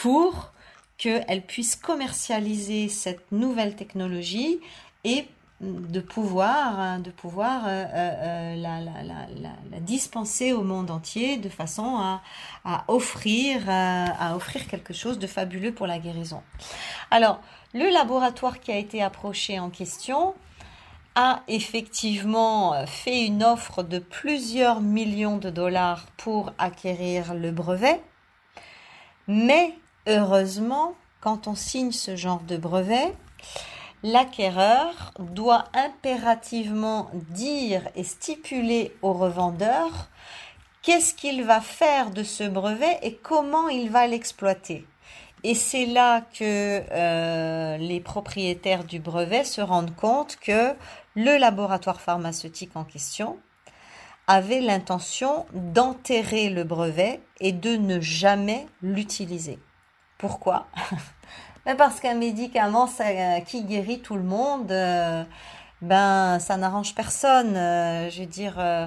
pour 0.01 0.53
qu'elle 0.97 1.43
puisse 1.47 1.77
commercialiser 1.77 2.89
cette 2.89 3.33
nouvelle 3.33 3.77
technologie 3.77 4.61
et 5.05 5.27
de 5.61 6.01
pouvoir, 6.01 6.81
hein, 6.81 7.01
de 7.01 7.11
pouvoir 7.11 7.65
euh, 7.67 7.85
euh, 7.93 8.57
la, 8.57 8.81
la, 8.81 9.81
dispenser 9.81 10.55
au 10.55 10.63
monde 10.63 10.91
entier 10.91 11.37
de 11.37 11.51
façon 11.51 11.97
à, 11.99 12.23
à 12.65 12.85
offrir, 12.89 13.69
à 13.69 14.35
offrir 14.37 14.67
quelque 14.67 14.95
chose 14.95 15.19
de 15.19 15.27
fabuleux 15.27 15.73
pour 15.73 15.87
la 15.87 15.99
guérison. 15.99 16.43
Alors, 17.11 17.41
le 17.75 17.93
laboratoire 17.93 18.59
qui 18.61 18.73
a 18.73 18.79
été 18.79 19.03
approché 19.03 19.59
en 19.59 19.69
question 19.69 20.35
a 21.15 21.43
effectivement 21.47 22.87
fait 22.87 23.27
une 23.27 23.45
offre 23.45 23.83
de 23.83 23.99
plusieurs 23.99 24.81
millions 24.81 25.37
de 25.37 25.51
dollars 25.51 26.07
pour 26.17 26.53
acquérir 26.57 27.35
le 27.35 27.51
brevet, 27.51 28.01
mais 29.27 29.75
heureusement, 30.07 30.95
quand 31.21 31.47
on 31.49 31.55
signe 31.55 31.93
ce 31.93 32.17
genre 32.17 32.41
de 32.41 32.57
brevet, 32.57 33.15
l'acquéreur 34.03 35.13
doit 35.19 35.65
impérativement 35.75 37.11
dire 37.31 37.83
et 37.95 38.05
stipuler 38.05 38.97
au 39.03 39.13
revendeur 39.13 40.09
qu'est-ce 40.83 41.15
qu'il 41.15 41.45
va 41.45 41.61
faire 41.61 42.11
de 42.11 42.23
ce 42.23 42.45
brevet 42.45 42.99
et 43.03 43.15
comment 43.17 43.69
il 43.69 43.91
va 43.91 44.07
l'exploiter. 44.07 44.87
Et 45.43 45.55
c'est 45.55 45.87
là 45.87 46.21
que 46.21 46.83
euh, 46.91 47.77
les 47.79 48.01
propriétaires 48.01 48.85
du 48.85 48.99
brevet 48.99 49.45
se 49.45 49.61
rendent 49.61 49.95
compte 49.95 50.37
que 50.37 50.75
le 51.15 51.39
laboratoire 51.39 52.01
pharmaceutique 52.01 52.77
en 52.77 52.85
question 52.85 53.39
avait 54.27 54.61
l'intention 54.61 55.47
d'enterrer 55.55 56.51
le 56.51 56.65
brevet 56.65 57.21
et 57.41 57.53
de 57.53 57.77
ne 57.77 58.01
jamais 58.01 58.67
l'utiliser. 58.83 59.59
Pourquoi 60.21 60.67
Parce 61.79 61.99
qu'un 62.01 62.15
médicament 62.15 62.87
ça, 62.87 63.41
qui 63.41 63.65
guérit 63.65 64.01
tout 64.01 64.17
le 64.17 64.23
monde, 64.23 64.71
euh, 64.71 65.25
ben 65.81 66.39
ça 66.39 66.59
n'arrange 66.59 66.95
personne. 66.95 67.57
Euh, 67.57 68.11
je 68.11 68.21
veux 68.21 68.27
dire, 68.27 68.57
euh, 68.59 68.87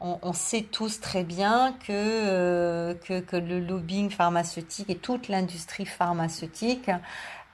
on, 0.00 0.32
sait 0.32 0.62
tous 0.62 1.00
très 1.00 1.22
bien 1.22 1.76
que, 1.86 2.94
que 3.04 3.36
le 3.36 3.60
lobbying 3.60 4.10
pharmaceutique 4.10 4.90
et 4.90 4.96
toute 4.96 5.28
l'industrie 5.28 5.86
pharmaceutique 5.86 6.90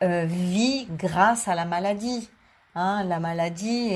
vit 0.00 0.86
grâce 0.90 1.48
à 1.48 1.54
la 1.54 1.66
maladie. 1.66 2.30
Hein, 2.74 3.02
la 3.04 3.18
maladie 3.18 3.90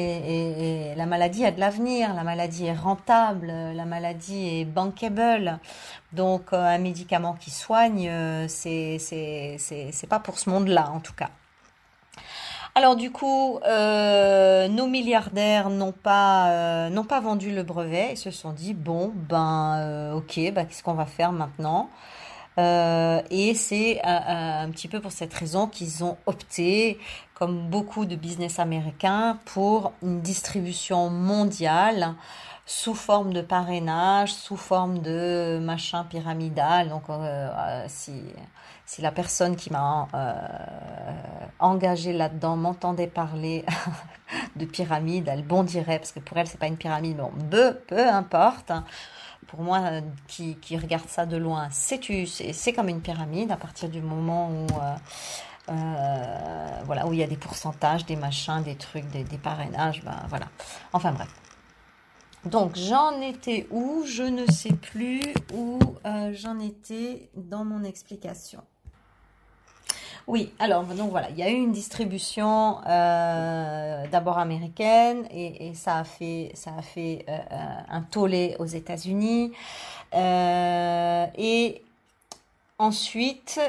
la 0.97 1.07
maladie 1.07 1.45
a 1.45 1.53
de 1.53 1.61
l'avenir, 1.61 2.15
la 2.15 2.25
maladie 2.25 2.67
est 2.67 2.75
rentable, 2.75 3.47
la 3.47 3.85
maladie 3.85 4.61
est 4.61 4.65
bankable. 4.65 5.59
Donc 6.13 6.53
euh, 6.53 6.57
un 6.57 6.79
médicament 6.79 7.35
qui 7.35 7.51
soigne, 7.51 8.09
euh, 8.09 8.47
c'est 8.49 8.99
c'est 8.99 10.07
pas 10.09 10.19
pour 10.19 10.39
ce 10.39 10.51
monde-là 10.51 10.91
en 10.91 11.01
tout 11.01 11.13
cas. 11.13 11.31
Alors 12.75 12.97
du 12.97 13.11
coup, 13.11 13.59
euh, 13.67 14.67
nos 14.69 14.87
milliardaires 14.87 15.69
n'ont 15.69 15.93
pas 15.93 16.89
n'ont 16.91 17.05
pas 17.05 17.21
vendu 17.21 17.55
le 17.55 17.63
brevet 17.63 18.13
et 18.13 18.17
se 18.17 18.31
sont 18.31 18.53
dit 18.53 18.75
bon 18.75 19.13
ben 19.15 20.13
ok, 20.15 20.53
ben, 20.53 20.65
qu'est-ce 20.67 20.83
qu'on 20.83 20.95
va 20.95 21.07
faire 21.07 21.33
maintenant? 21.33 21.91
Euh, 22.59 23.23
et 23.31 23.55
c'est 23.55 24.01
un, 24.05 24.71
petit 24.71 24.89
peu 24.89 25.01
pour 25.01 25.13
cette 25.13 25.33
raison 25.35 25.67
qu'ils 25.67 26.05
ont 26.05 26.17
opté, 26.27 26.99
comme 27.35 27.69
beaucoup 27.69 28.05
de 28.05 28.17
business 28.17 28.59
américains, 28.59 29.39
pour 29.47 29.93
une 30.03 30.21
distribution 30.21 31.11
mondiale 31.11 32.15
sous 32.67 32.95
forme 32.95 33.33
de 33.33 33.43
parrainage, 33.43 34.33
sous 34.33 34.57
forme 34.57 35.01
de 35.01 35.59
machin 35.63 36.05
pyramidal. 36.05 36.89
Donc, 36.89 37.05
euh, 37.09 37.51
euh, 37.51 37.85
si, 37.89 38.23
si 38.87 39.03
la 39.03 39.13
personne 39.13 39.57
qui 39.57 39.71
m'a 39.71 40.09
euh, 40.15 40.33
engagé 41.59 42.13
là-dedans 42.13 42.57
m'entendait 42.57 43.09
parler 43.09 43.65
de 44.57 44.65
pyramide, 44.65 45.29
elle 45.29 45.45
bondirait, 45.45 45.99
parce 45.99 46.13
que 46.13 46.21
pour 46.21 46.37
elle, 46.37 46.47
c'est 46.47 46.59
pas 46.59 46.69
une 46.69 46.77
pyramide, 46.77 47.17
bon, 47.17 47.33
peu, 47.51 47.75
peu 47.75 48.09
importe 48.09 48.73
pour 49.53 49.61
moi, 49.61 49.81
euh, 49.81 50.01
qui, 50.29 50.57
regarde 50.79 51.09
ça 51.09 51.27
de 51.27 51.37
loin, 51.37 51.69
c'est 51.71 52.01
c'est 52.27 52.73
comme 52.73 52.89
une 52.89 53.03
pyramide 53.03 53.53
à 53.53 53.59
partir 53.59 53.91
du 53.91 54.01
moment 54.01 54.51
où, 54.51 54.67
euh, 54.81 54.97
euh, 55.69 56.83
voilà, 56.87 57.07
où 57.07 57.13
il 57.13 57.19
y 57.19 57.23
a 57.23 57.27
des 57.27 57.37
pourcentages, 57.37 58.07
des 58.07 58.17
machins, 58.17 58.63
des 58.63 58.77
trucs, 58.77 59.07
des, 59.11 59.25
des 59.25 59.37
parrainages, 59.37 60.03
ben 60.05 60.17
voilà. 60.31 60.47
Enfin 60.95 61.13
bref. 61.13 61.29
Donc 62.47 62.77
j'en 62.77 63.21
étais 63.21 63.67
où? 63.71 64.05
Je 64.07 64.23
ne 64.23 64.51
sais 64.51 64.73
plus 64.73 65.21
où 65.53 65.79
j'en 66.33 66.59
étais 66.59 67.29
dans 67.37 67.67
mon 67.67 67.85
explication. 67.85 68.63
Oui, 70.29 70.53
alors 70.61 70.85
donc 70.85 71.11
voilà, 71.11 71.29
il 71.31 71.39
y 71.39 71.43
a 71.43 71.51
eu 71.51 71.55
une 71.55 71.73
distribution 71.73 72.79
euh, 72.87 74.07
d'abord 74.13 74.39
américaine 74.39 75.27
et, 75.33 75.73
ça 75.75 75.99
a 75.99 76.05
fait 76.05 76.53
euh, 76.65 76.77
euh, 77.29 77.59
un 77.91 78.03
tollé 78.03 78.55
aux 78.61 78.67
États-Unis 78.67 79.53
et 80.15 81.83
ensuite 82.79 83.61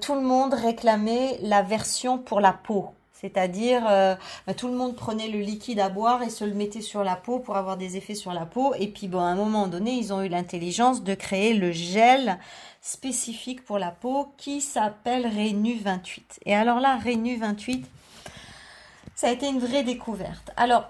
tout 0.00 0.14
le 0.14 0.20
monde 0.20 0.54
réclamait 0.54 1.38
la 1.42 1.62
version 1.62 2.16
pour 2.18 2.40
la 2.40 2.52
peau. 2.52 2.90
C'est-à-dire, 3.12 3.82
tout 4.56 4.68
le 4.68 4.74
monde 4.74 4.96
prenait 4.96 5.28
le 5.28 5.40
liquide 5.40 5.80
à 5.80 5.90
boire 5.90 6.22
et 6.22 6.30
se 6.30 6.44
le 6.44 6.54
mettait 6.54 6.80
sur 6.80 7.04
la 7.04 7.16
peau 7.16 7.38
pour 7.38 7.56
avoir 7.56 7.76
des 7.76 7.98
effets 7.98 8.14
sur 8.14 8.32
la 8.32 8.46
peau. 8.46 8.72
Et 8.78 8.86
puis, 8.86 9.08
bon, 9.08 9.18
à 9.18 9.24
un 9.24 9.34
moment 9.34 9.66
donné, 9.66 9.92
ils 9.92 10.12
ont 10.12 10.22
eu 10.22 10.28
l'intelligence 10.28 11.02
de 11.02 11.14
créer 11.14 11.52
le 11.52 11.70
gel 11.70 12.38
spécifique 12.80 13.64
pour 13.64 13.78
la 13.78 13.90
peau 13.90 14.32
qui 14.36 14.60
s'appelle 14.60 15.26
Renu 15.26 15.78
28. 15.78 16.40
Et 16.46 16.54
alors 16.54 16.80
là, 16.80 16.96
Renu 16.96 17.36
28, 17.36 17.86
ça 19.14 19.28
a 19.28 19.30
été 19.30 19.48
une 19.48 19.58
vraie 19.58 19.82
découverte. 19.82 20.50
Alors, 20.56 20.88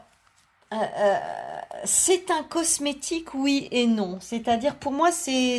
euh, 0.72 0.76
euh, 0.76 1.18
c'est 1.84 2.30
un 2.30 2.44
cosmétique, 2.44 3.34
oui 3.34 3.66
et 3.72 3.86
non. 3.88 4.18
C'est-à-dire, 4.20 4.76
pour 4.76 4.92
moi, 4.92 5.10
c'est 5.10 5.58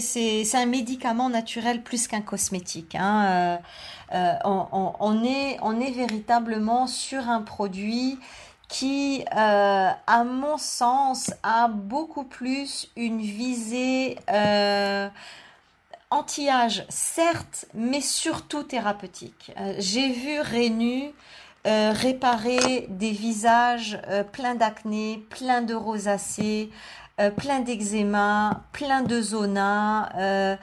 un 0.53 0.65
médicament 0.65 1.29
naturel 1.29 1.83
plus 1.83 2.07
qu'un 2.07 2.21
cosmétique. 2.21 2.95
Hein. 2.95 3.59
Euh, 4.13 4.33
on, 4.45 5.23
est, 5.25 5.57
on 5.61 5.81
est 5.81 5.91
véritablement 5.91 6.87
sur 6.87 7.27
un 7.27 7.41
produit 7.41 8.19
qui, 8.69 9.25
à 9.31 10.23
mon 10.23 10.57
sens, 10.57 11.33
a 11.43 11.67
beaucoup 11.67 12.23
plus 12.23 12.89
une 12.95 13.19
visée 13.19 14.17
anti-âge, 16.11 16.85
certes, 16.89 17.65
mais 17.73 18.01
surtout 18.01 18.63
thérapeutique. 18.63 19.51
Euh, 19.57 19.73
j'ai 19.79 20.11
vu 20.11 20.39
Rénu 20.41 21.11
euh, 21.65 21.93
réparer 21.95 22.87
des 22.89 23.11
visages 23.11 23.99
euh, 24.07 24.23
pleins 24.23 24.55
d'acné, 24.55 25.25
pleins 25.29 25.61
de 25.61 25.73
rosacées, 25.73 26.69
plein 27.37 27.59
d'eczéma, 27.59 28.63
plein 28.71 29.03
de 29.03 29.21
zona, 29.21 30.57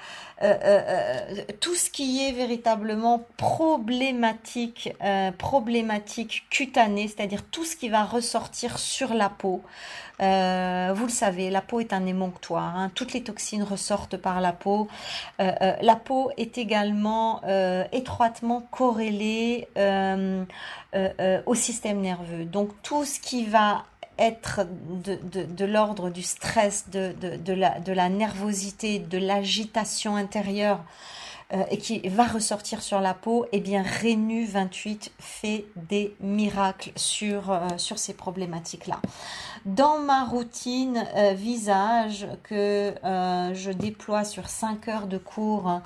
tout 1.61 1.74
ce 1.74 1.90
qui 1.90 2.27
est 2.27 2.33
véritablement 2.33 3.27
problématique, 3.37 4.92
problématique 5.37 6.44
cutanée, 6.51 7.09
c'est-à-dire 7.09 7.42
tout 7.44 7.64
ce 7.64 7.77
qui 7.77 7.88
va 7.88 8.05
ressortir 8.05 8.79
sur 8.79 9.14
la 9.14 9.29
peau. 9.29 9.62
Euh, 10.20 10.92
vous 10.94 11.05
le 11.05 11.12
savez, 11.12 11.51
la 11.51 11.61
peau 11.61 11.81
est 11.81 11.92
un 11.92 12.07
émonctoire. 12.07 12.77
Hein. 12.77 12.90
Toutes 12.94 13.12
les 13.12 13.22
toxines 13.22 13.62
ressortent 13.62 14.16
par 14.16 14.40
la 14.40 14.53
peau. 14.53 14.88
Euh, 15.40 15.53
euh, 15.62 15.72
la 15.81 15.96
peau 15.96 16.31
est 16.37 16.59
également 16.59 17.40
étroitement 17.92 18.62
corrélée 18.70 19.68
au 21.46 21.55
système 21.55 22.01
nerveux. 22.01 22.44
Donc 22.44 22.70
tout 22.83 23.05
ce 23.05 23.20
qui 23.20 23.44
va 23.44 23.85
être 24.18 24.66
de, 24.66 25.64
l'ordre 25.64 26.11
du 26.11 26.22
stress, 26.22 26.87
de, 26.90 27.92
la, 27.92 28.09
nervosité, 28.09 28.98
de 28.98 29.18
l'agitation 29.18 30.16
intérieure, 30.16 30.81
euh, 31.54 31.62
et 31.70 31.78
qui 31.78 32.07
va 32.11 32.26
ressortir 32.26 32.83
sur 32.83 33.00
la 33.00 33.14
peau, 33.14 33.46
eh 33.52 33.61
bien 33.61 33.83
Renu 33.83 34.44
28 34.44 35.12
fait 35.18 35.64
des 35.76 36.14
miracles 36.20 36.92
sur, 36.94 37.50
euh, 37.50 37.68
sur 37.78 37.98
ces 37.98 38.12
problématiques-là. 38.12 39.00
Dans 39.64 39.98
ma 39.98 40.26
routine 40.26 41.07
euh, 41.16 41.33
visage 41.33 42.26
que 42.42 42.92
je 43.02 43.70
déploie 43.70 44.24
sur 44.24 44.50
5 44.50 44.88
heures 44.88 45.07
de 45.07 45.16
cours 45.16 45.81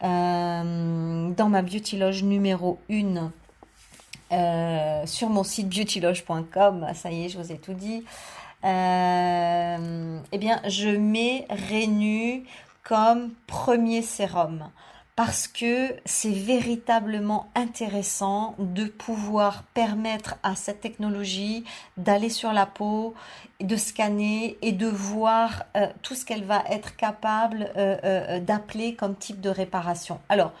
dans 0.00 1.48
ma 1.48 1.62
beauty 1.62 1.98
loge 1.98 2.22
numéro 2.22 2.78
1 2.90 3.30
sur 4.30 5.28
mon 5.28 5.44
site 5.44 5.68
beautyloge.com, 5.68 6.86
ça 6.94 7.10
y 7.10 7.24
est, 7.24 7.28
je 7.28 7.38
vous 7.38 7.52
ai 7.52 7.58
tout 7.58 7.74
dit. 7.74 8.04
eh 8.64 10.38
bien, 10.38 10.60
je 10.66 10.96
mets 10.96 11.46
Renu 11.50 12.44
comme 12.82 13.30
premier 13.46 14.02
sérum 14.02 14.70
parce 15.16 15.48
que 15.48 15.96
c'est 16.04 16.30
véritablement 16.30 17.48
intéressant 17.54 18.54
de 18.58 18.84
pouvoir 18.84 19.62
permettre 19.72 20.36
à 20.42 20.54
cette 20.54 20.82
technologie 20.82 21.64
d'aller 21.96 22.28
sur 22.28 22.52
la 22.52 22.66
peau, 22.66 23.14
de 23.60 23.76
scanner 23.76 24.58
et 24.60 24.72
de 24.72 24.86
voir 24.86 25.64
euh, 25.74 25.86
tout 26.02 26.14
ce 26.14 26.26
qu'elle 26.26 26.44
va 26.44 26.62
être 26.68 26.96
capable 26.96 27.70
euh, 27.78 27.96
euh, 28.04 28.40
d'appeler 28.40 28.94
comme 28.94 29.16
type 29.16 29.40
de 29.40 29.48
réparation. 29.48 30.20
Alors, 30.28 30.52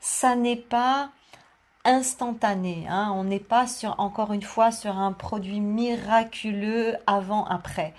ça 0.00 0.36
n'est 0.36 0.54
pas 0.54 1.10
instantané. 1.84 2.86
Hein. 2.88 3.12
On 3.14 3.24
n'est 3.24 3.38
pas 3.38 3.66
sur, 3.66 3.98
encore 3.98 4.32
une 4.32 4.42
fois, 4.42 4.70
sur 4.70 4.96
un 4.98 5.12
produit 5.12 5.60
miraculeux 5.60 6.96
avant-après 7.06 7.94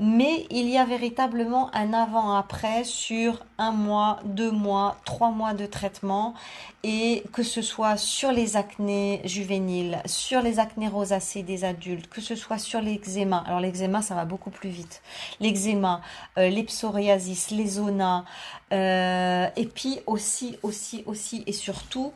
mais 0.00 0.46
il 0.48 0.66
y 0.70 0.78
a 0.78 0.86
véritablement 0.86 1.70
un 1.76 1.92
avant-après 1.92 2.84
sur 2.84 3.44
un 3.58 3.70
mois, 3.70 4.18
deux 4.24 4.50
mois, 4.50 4.96
trois 5.04 5.30
mois 5.30 5.52
de 5.52 5.66
traitement 5.66 6.34
et 6.82 7.22
que 7.34 7.42
ce 7.42 7.60
soit 7.60 7.98
sur 7.98 8.32
les 8.32 8.56
acnés 8.56 9.20
juvéniles, 9.26 10.00
sur 10.06 10.40
les 10.40 10.58
acnés 10.58 10.88
rosacées 10.88 11.42
des 11.42 11.64
adultes, 11.64 12.08
que 12.08 12.22
ce 12.22 12.34
soit 12.34 12.56
sur 12.56 12.80
l'eczéma. 12.80 13.44
Alors 13.46 13.60
l'eczéma, 13.60 14.00
ça 14.00 14.14
va 14.14 14.24
beaucoup 14.24 14.48
plus 14.48 14.70
vite. 14.70 15.02
L'eczéma, 15.38 16.00
euh, 16.38 16.48
les 16.48 16.62
psoriasis, 16.62 17.50
les 17.50 17.66
zonas, 17.66 18.24
euh, 18.72 19.48
et 19.54 19.66
puis 19.66 20.00
aussi, 20.06 20.56
aussi, 20.62 21.02
aussi 21.04 21.44
et 21.46 21.52
surtout, 21.52 22.14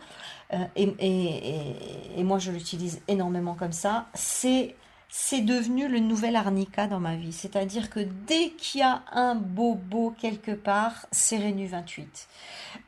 euh, 0.53 0.65
et 0.77 2.23
moi 2.23 2.39
je 2.39 2.51
l'utilise 2.51 3.01
énormément 3.09 3.55
comme 3.55 3.73
ça, 3.73 4.07
c'est 4.15 4.75
c'est 5.17 5.43
devenu 5.43 5.87
le 5.87 6.01
nouvel 6.01 6.35
arnica 6.35 6.89
dans 6.89 6.99
ma 6.99 7.15
vie. 7.15 7.33
C'est-à-dire 7.33 7.89
que 7.89 8.01
dès 8.01 8.49
qu'il 8.59 8.81
y 8.81 8.83
a 8.83 9.03
un 9.13 9.37
bobo 9.37 10.13
quelque 10.21 10.51
part, 10.51 11.07
c'est 11.13 11.37
Rénu 11.37 11.69
28. 11.69 12.29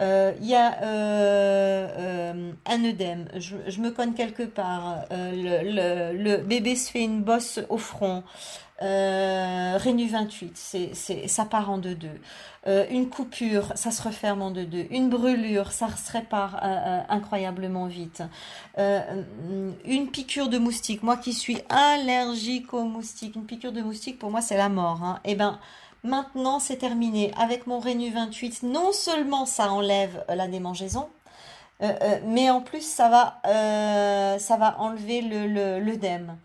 Euh, 0.03 0.33
il 0.41 0.49
y 0.49 0.57
a 0.57 0.83
euh, 0.83 2.53
un 2.67 2.85
œdème, 2.85 3.29
je, 3.37 3.81
me 3.81 3.91
conne 3.91 4.15
quelque 4.15 4.43
part, 4.43 5.05
le, 5.13 6.39
bébé 6.39 6.75
se 6.75 6.91
fait 6.91 7.05
une 7.05 7.23
bosse 7.23 7.61
au 7.69 7.79
front, 7.79 8.25
Rénu 8.81 10.09
28, 10.09 10.53
c'est, 10.55 11.29
ça 11.29 11.45
part 11.45 11.71
en 11.71 11.79
deux-deux. 11.79 12.21
une 12.91 13.09
coupure, 13.09 13.73
ça 13.75 13.91
se 13.91 14.03
referme 14.03 14.43
en 14.43 14.51
deux-deux. 14.51 14.87
Une 14.91 15.09
brûlure, 15.09 15.73
ça 15.73 15.89
se 15.89 16.13
répare 16.13 16.63
incroyablement 17.09 17.87
vite. 17.87 18.23
une 18.77 20.09
piqûre 20.11 20.49
de 20.49 20.59
moustique, 20.59 21.03
moi 21.03 21.17
qui 21.17 21.33
suis 21.33 21.59
allergique 21.71 22.75
aux 22.75 22.85
moustiques, 22.85 23.37
une 23.37 23.47
piqûre 23.47 23.73
de 23.73 23.83
moustique 23.83 24.19
pour 24.19 24.31
moi 24.31 24.41
c'est 24.43 24.59
la 24.59 24.69
mort. 24.69 25.03
Hein. 25.03 25.21
Eh 25.25 25.35
ben, 25.35 25.59
Maintenant, 26.07 26.61
c'est 26.61 26.77
terminé. 26.77 27.33
Avec 27.37 27.67
mon 27.67 27.81
Rénu 27.81 28.11
28, 28.11 28.63
non 28.63 28.93
seulement 28.93 29.45
ça 29.45 29.73
enlève 29.73 30.25
euh, 30.31 30.37
la 30.37 30.47
démangeaison, 30.47 31.09
euh, 31.83 31.93
euh, 32.01 32.21
mais 32.25 32.49
en 32.49 32.61
plus, 32.61 32.83
ça 32.83 33.09
va, 33.09 33.41
enlever 34.79 35.21
l'œdème. 35.21 36.27
Le, 36.29 36.37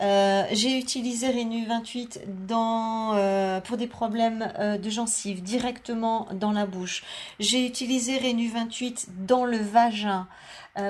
j'ai 0.00 0.78
utilisé 0.78 1.28
Rénu 1.28 1.66
28 1.66 2.22
dans, 2.46 3.60
pour 3.64 3.76
des 3.76 3.86
problèmes 3.86 4.52
de 4.82 4.90
gencives 4.90 5.42
directement 5.42 6.28
dans 6.32 6.52
la 6.52 6.66
bouche. 6.66 7.04
J'ai 7.38 7.66
utilisé 7.66 8.16
Rénu 8.18 8.48
28 8.48 9.08
dans 9.26 9.44
le 9.44 9.58
vagin 9.58 10.26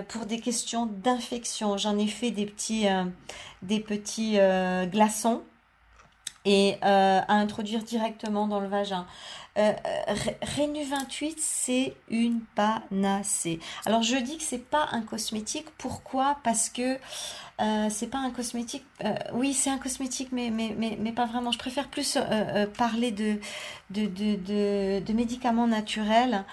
pour 0.09 0.27
des 0.27 0.41
questions 0.41 0.87
d'infection. 0.87 1.77
J'en 1.77 1.99
ai 1.99 2.07
fait 2.07 2.31
des 2.31 2.47
petits 2.47 2.87
glaçons 4.93 5.43
et 6.45 6.77
euh, 6.85 7.21
à 7.27 7.35
introduire 7.35 7.83
directement 7.83 8.47
dans 8.47 8.61
le 8.61 8.69
vagin. 8.69 9.07
Euh, 9.59 9.73
Rénu 10.43 10.85
28, 10.85 11.37
c'est 11.39 11.95
une 12.09 12.41
panacée. 12.55 13.59
Alors 13.85 14.03
je 14.03 14.17
dis 14.17 14.39
que 14.39 14.45
c'est 14.45 14.65
pas 14.65 14.89
un 14.93 15.03
cosmétique. 15.03 15.67
Pourquoi? 15.77 16.39
Parce 16.45 16.71
que 16.71 16.99
euh, 17.61 17.89
c'est 17.91 18.07
pas 18.07 18.19
un 18.19 18.31
cosmétique. 18.31 18.85
Euh, 19.05 19.15
oui, 19.35 19.53
c'est 19.53 19.71
un 19.71 19.79
cosmétique, 19.79 20.31
mais, 20.33 20.51
mais, 20.51 20.75
mais, 20.79 20.97
mais, 20.99 21.13
pas 21.13 21.27
vraiment. 21.27 21.53
Je 21.53 21.59
préfère 21.59 21.89
plus 21.89 22.17
euh, 22.17 22.67
parler 22.67 23.11
de, 23.11 23.39
de, 23.91 24.07
de, 24.07 25.01
de 25.01 25.13
médicaments 25.13 25.67
naturels. 25.67 26.45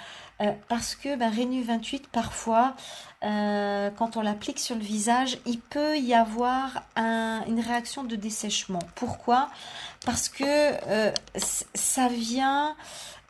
Parce 0.68 0.96
que 0.96 1.16
ben, 1.16 1.30
Rénu 1.30 1.64
28, 1.64 2.08
parfois, 2.08 2.76
quand 3.22 4.18
on 4.18 4.22
l'applique 4.22 4.60
sur 4.60 4.76
le 4.76 4.82
visage, 4.82 5.40
il 5.46 5.60
peut 5.60 5.98
y 5.98 6.14
avoir 6.14 6.84
un, 6.96 7.44
une 7.48 7.60
réaction 7.60 8.04
de 8.04 8.16
dessèchement. 8.16 8.80
Pourquoi? 8.96 9.50
Parce 10.06 10.30
que 10.30 10.44
ça 11.74 12.08
vient 12.08 12.76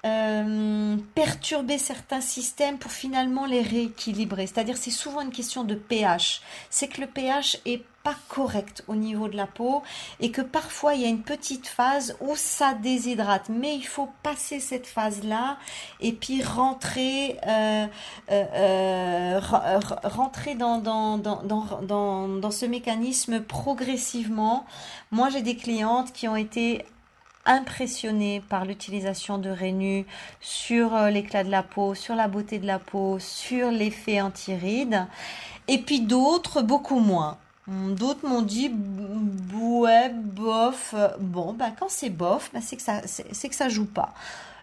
euh, 0.06 0.96
perturber 1.16 1.80
certains 1.80 2.22
systèmes 2.22 2.78
pour 2.78 2.92
finalement 2.92 3.46
les 3.46 3.62
rééquilibrer. 3.62 4.46
C'est-à-dire 4.46 4.78
c'est 4.78 4.92
souvent 4.92 5.22
une 5.22 5.32
question 5.32 5.64
de 5.64 5.74
pH. 5.74 6.42
C'est 6.70 6.88
que 6.88 7.02
le 7.02 7.08
pH 7.08 7.58
est 7.66 7.84
pas 8.04 8.16
correct 8.30 8.86
au 8.88 8.96
niveau 8.96 9.28
de 9.28 9.36
la 9.36 9.48
peau 9.48 9.82
et 10.20 10.32
que 10.32 10.42
parfois 10.42 10.94
il 10.94 11.02
y 11.02 11.06
a 11.06 11.10
une 11.10 11.24
petite 11.24 11.68
phase 11.68 12.16
où 12.22 12.36
ça 12.36 12.74
déshydrate. 12.76 13.50
Mais 13.50 13.76
il 13.76 13.86
faut 13.86 14.10
passer 14.22 14.60
cette 14.60 14.86
phase-là 14.88 15.58
et 16.00 16.14
puis 16.14 16.44
rentrer, 16.44 17.38
euh, 17.48 17.88
euh, 18.32 19.40
rentrer 20.04 20.56
dans, 20.56 20.78
dans, 20.78 21.18
dans, 21.18 21.42
dans, 21.82 22.28
dans 22.28 22.52
ce 22.52 22.66
mécanisme 22.66 23.42
progressivement. 23.42 24.66
Moi 25.12 25.30
j'ai 25.30 25.42
des 25.42 25.58
clientes 25.58 26.14
qui 26.14 26.28
ont 26.28 26.38
été 26.38 26.86
impressionné 27.48 28.42
par 28.50 28.66
l'utilisation 28.66 29.38
de 29.38 29.50
Rénu 29.50 30.06
sur 30.42 30.96
euh, 30.96 31.10
l'éclat 31.10 31.44
de 31.44 31.50
la 31.50 31.64
peau, 31.64 31.96
sur 31.96 32.16
la 32.16 32.28
beauté 32.28 32.60
de 32.60 32.68
la 32.68 32.80
peau, 32.80 33.18
sur 33.20 33.72
l'effet 33.72 34.22
anti-rides. 34.22 35.06
Et 35.68 35.80
puis 35.80 36.02
d'autres, 36.02 36.62
beaucoup 36.62 37.00
moins. 37.00 37.38
Hum, 37.68 37.96
d'autres 37.96 38.28
m'ont 38.28 38.42
dit, 38.42 38.72
ouais, 39.56 40.10
bof. 40.14 40.94
Bon, 41.20 41.54
ben, 41.54 41.74
quand 41.78 41.90
c'est 41.90 42.10
bof, 42.10 42.50
ben, 42.54 42.62
c'est 42.62 42.78
que 42.78 42.84
ça, 42.84 43.02
c'est 43.06 43.50
que 43.50 43.56
ça 43.56 43.70
joue 43.70 43.86
pas. 43.86 44.14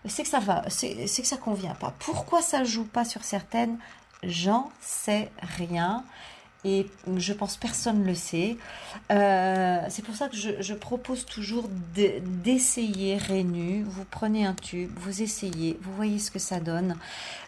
C'est 0.07 0.23
que 0.23 0.29
ça 0.29 0.39
va, 0.39 0.63
c'est 0.69 1.07
que 1.07 1.27
ça 1.27 1.39
convient 1.39 1.75
pas. 1.75 1.93
Pourquoi 1.99 2.43
ça 2.43 2.63
joue 2.63 2.85
pas 2.85 3.07
sur 3.07 3.25
certaines? 3.25 3.79
J'en 4.23 4.71
sais 4.81 5.31
rien 5.57 6.05
et 6.65 6.87
je 7.17 7.33
pense 7.33 7.57
personne 7.57 8.03
ne 8.03 8.07
le 8.07 8.15
sait. 8.15 8.57
Euh, 9.13 9.81
c'est 9.89 10.05
pour 10.05 10.15
ça 10.15 10.29
que 10.29 10.37
je, 10.37 10.75
propose 10.75 11.25
toujours 11.25 11.69
d'essayer 11.95 13.17
Rénu. 13.17 13.85
Vous 13.87 14.05
prenez 14.11 14.47
un 14.47 14.55
tube, 14.55 14.91
vous 14.97 15.23
essayez, 15.23 15.79
vous 15.83 15.95
voyez 15.95 16.19
ce 16.19 16.31
que 16.31 16.39
ça 16.39 16.61
donne. 16.61 16.97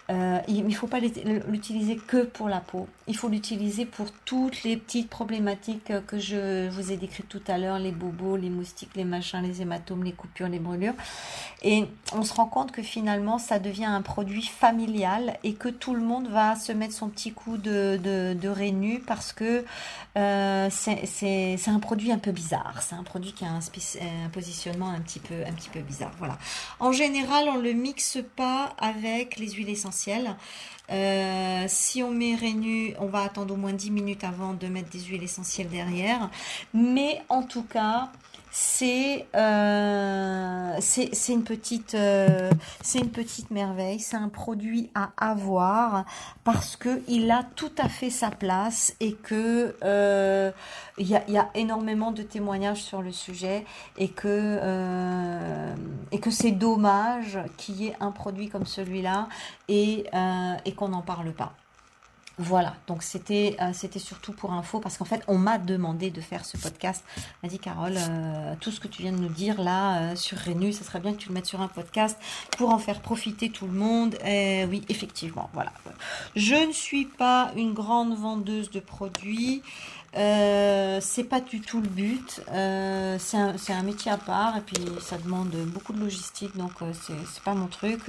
Euh, 0.09 0.39
il 0.47 0.65
ne 0.65 0.73
faut 0.73 0.87
pas 0.87 1.01
l'utiliser 1.01 1.97
que 1.97 2.23
pour 2.25 2.49
la 2.49 2.61
peau. 2.61 2.87
Il 3.09 3.17
faut 3.17 3.29
l'utiliser 3.29 3.87
pour 3.87 4.13
toutes 4.25 4.63
les 4.63 4.77
petites 4.77 5.11
problématiques 5.11 5.93
que 6.07 6.19
je 6.19 6.69
vous 6.69 6.93
ai 6.93 6.97
décrites 6.97 7.29
tout 7.29 7.43
à 7.49 7.59
l'heure, 7.59 7.81
les 7.81 7.91
bobos, 7.91 8.37
les 8.37 8.51
moustiques, 8.51 8.95
les 8.95 9.05
machins, 9.05 9.43
les 9.43 9.63
hématomes, 9.63 10.05
les 10.05 10.13
coupures, 10.13 10.49
les 10.49 10.61
brûlures. 10.61 10.95
Et 11.63 11.87
on 12.13 12.23
se 12.23 12.33
rend 12.35 12.47
compte 12.47 12.71
que 12.71 12.83
finalement, 12.83 13.39
ça 13.39 13.59
devient 13.59 13.87
un 13.87 14.03
produit 14.03 14.47
familial 14.47 15.39
et 15.43 15.55
que 15.55 15.69
tout 15.69 15.95
le 15.95 16.03
monde 16.03 16.29
va 16.29 16.55
se 16.55 16.71
mettre 16.71 16.95
son 16.95 17.09
petit 17.09 17.33
coup 17.33 17.57
de, 17.57 17.99
de, 18.03 18.35
de 18.41 18.49
parce 19.07 19.33
que 19.33 19.65
euh, 20.17 20.69
c'est 20.71 21.69
un 21.69 21.79
produit 21.79 22.13
un 22.13 22.19
peu 22.19 22.33
bizarre. 22.33 22.83
C'est 22.83 22.95
un 22.95 23.03
produit 23.03 23.33
qui 23.33 23.45
a 23.45 23.49
un, 23.49 24.29
positionnement 24.33 24.91
un 24.91 25.01
petit, 25.01 25.21
peu, 25.21 25.35
un 25.47 25.53
petit 25.53 25.69
peu 25.69 25.81
bizarre. 25.81 26.13
Voilà. 26.19 26.39
En 26.81 26.93
général, 26.93 27.49
on 27.49 27.59
ne 27.59 27.63
le 27.63 27.73
mixe 27.73 28.19
pas 28.37 28.75
avec 28.79 29.37
les 29.37 29.51
huiles 29.51 29.71
essentielles. 29.71 30.37
Euh, 30.91 31.65
si 31.69 32.03
on 32.03 32.11
met 32.11 32.35
Rénu, 32.37 32.95
on 33.01 33.07
va 33.07 33.23
attendre 33.23 33.55
au 33.55 33.57
moins 33.57 33.73
10 33.73 33.91
minutes 33.91 34.25
avant 34.25 34.55
de 34.55 34.67
mettre 34.69 34.91
des 34.91 35.01
huiles 35.01 35.23
essentielles 35.23 35.69
derrière. 35.69 36.31
Mais 36.75 37.23
en 37.29 37.43
tout 37.43 37.65
cas, 37.65 38.11
c'est 38.59 39.27
euh, 39.35 40.77
c'est 40.81 41.29
une 41.29 41.45
petite 41.45 41.95
euh, 41.95 42.51
c'est 42.81 43.01
une 43.01 43.11
petite 43.11 43.51
merveille. 43.51 44.01
C'est 44.01 44.17
un 44.17 44.31
produit 44.31 44.89
à 44.95 45.11
avoir 45.19 46.07
parce 46.43 46.75
que 46.77 47.03
il 47.07 47.31
a 47.31 47.43
tout 47.43 47.73
à 47.77 47.91
fait 47.91 48.09
sa 48.09 48.31
place 48.31 48.97
et 48.99 49.13
que 49.13 49.77
euh, 49.85 50.51
il 50.97 51.07
y, 51.07 51.17
a, 51.17 51.29
y, 51.29 51.37
a, 51.37 51.51
énormément 51.55 52.13
de 52.13 52.23
témoignages 52.23 52.83
sur 52.83 53.03
le 53.03 53.13
sujet 53.13 53.67
et 53.99 54.09
que 54.09 54.27
euh, 54.27 55.75
et 56.11 56.19
que 56.19 56.31
c'est 56.31 56.53
dommage 56.53 57.39
qu'il 57.59 57.77
y 57.83 57.89
ait 57.89 57.97
un 58.01 58.11
produit 58.11 58.49
comme 58.49 58.65
celui-là 58.65 59.29
et 59.69 60.07
et 60.65 60.73
qu'on 60.73 60.89
n'en 60.89 61.03
parle 61.03 61.33
pas 61.33 61.53
voilà, 62.39 62.75
donc 62.87 63.03
c'était 63.03 63.57
euh, 63.63 63.71
c'était 63.73 63.99
surtout 63.99 64.33
pour 64.33 64.53
info 64.53 64.79
parce 64.79 64.99
qu'en 64.99 65.07
fait 65.07 65.23
on 65.27 65.39
m'a 65.39 65.57
demandé 65.57 66.11
de 66.11 66.21
faire 66.21 66.45
ce 66.45 66.59
podcast. 66.59 67.03
m'a 67.43 67.49
dit 67.49 67.59
Carole, 67.59 67.97
euh, 67.97 68.55
tout 68.61 68.71
ce 68.71 68.79
que 68.79 68.89
tu 68.89 69.01
viens 69.01 69.13
de 69.13 69.19
nous 69.19 69.31
dire 69.31 69.59
là 69.59 70.13
euh, 70.13 70.17
sur 70.17 70.37
Rénu, 70.37 70.75
ce 70.75 70.85
serait 70.85 71.01
bien 71.01 71.13
que 71.13 71.17
tu 71.17 71.29
le 71.29 71.35
mettes 71.35 71.47
sur 71.47 71.63
un 71.63 71.69
podcast 71.69 72.19
pour 72.59 72.69
en 72.71 72.79
faire 72.79 73.01
profiter 73.01 73.49
tout 73.49 73.67
le 73.67 73.73
monde. 73.73 74.17
Et 74.23 74.67
oui, 74.67 74.85
effectivement, 74.91 75.49
voilà. 75.55 75.73
Je 76.35 76.67
ne 76.67 76.73
suis 76.73 77.07
pas 77.07 77.53
une 77.57 77.73
grande 77.73 78.15
vendeuse 78.15 78.71
de 78.71 78.81
produits. 78.81 79.63
Euh, 80.17 80.99
c'est 81.03 81.25
pas 81.25 81.41
du 81.41 81.61
tout 81.61 81.81
le 81.81 81.89
but. 81.89 82.43
Euh, 82.51 83.19
c'est 83.19 83.37
un, 83.37 83.55
un, 83.69 83.83
métier 83.83 84.11
à 84.11 84.17
part 84.17 84.57
et 84.57 84.63
puis 84.63 84.77
ça 85.01 85.19
demande 85.19 85.51
beaucoup 85.67 85.93
de 85.93 86.01
logistique, 86.01 86.57
donc 86.57 86.73
euh, 86.81 86.93
c'est 86.95 87.43
pas 87.43 87.55
mon 87.55 87.67
truc. 87.67 88.01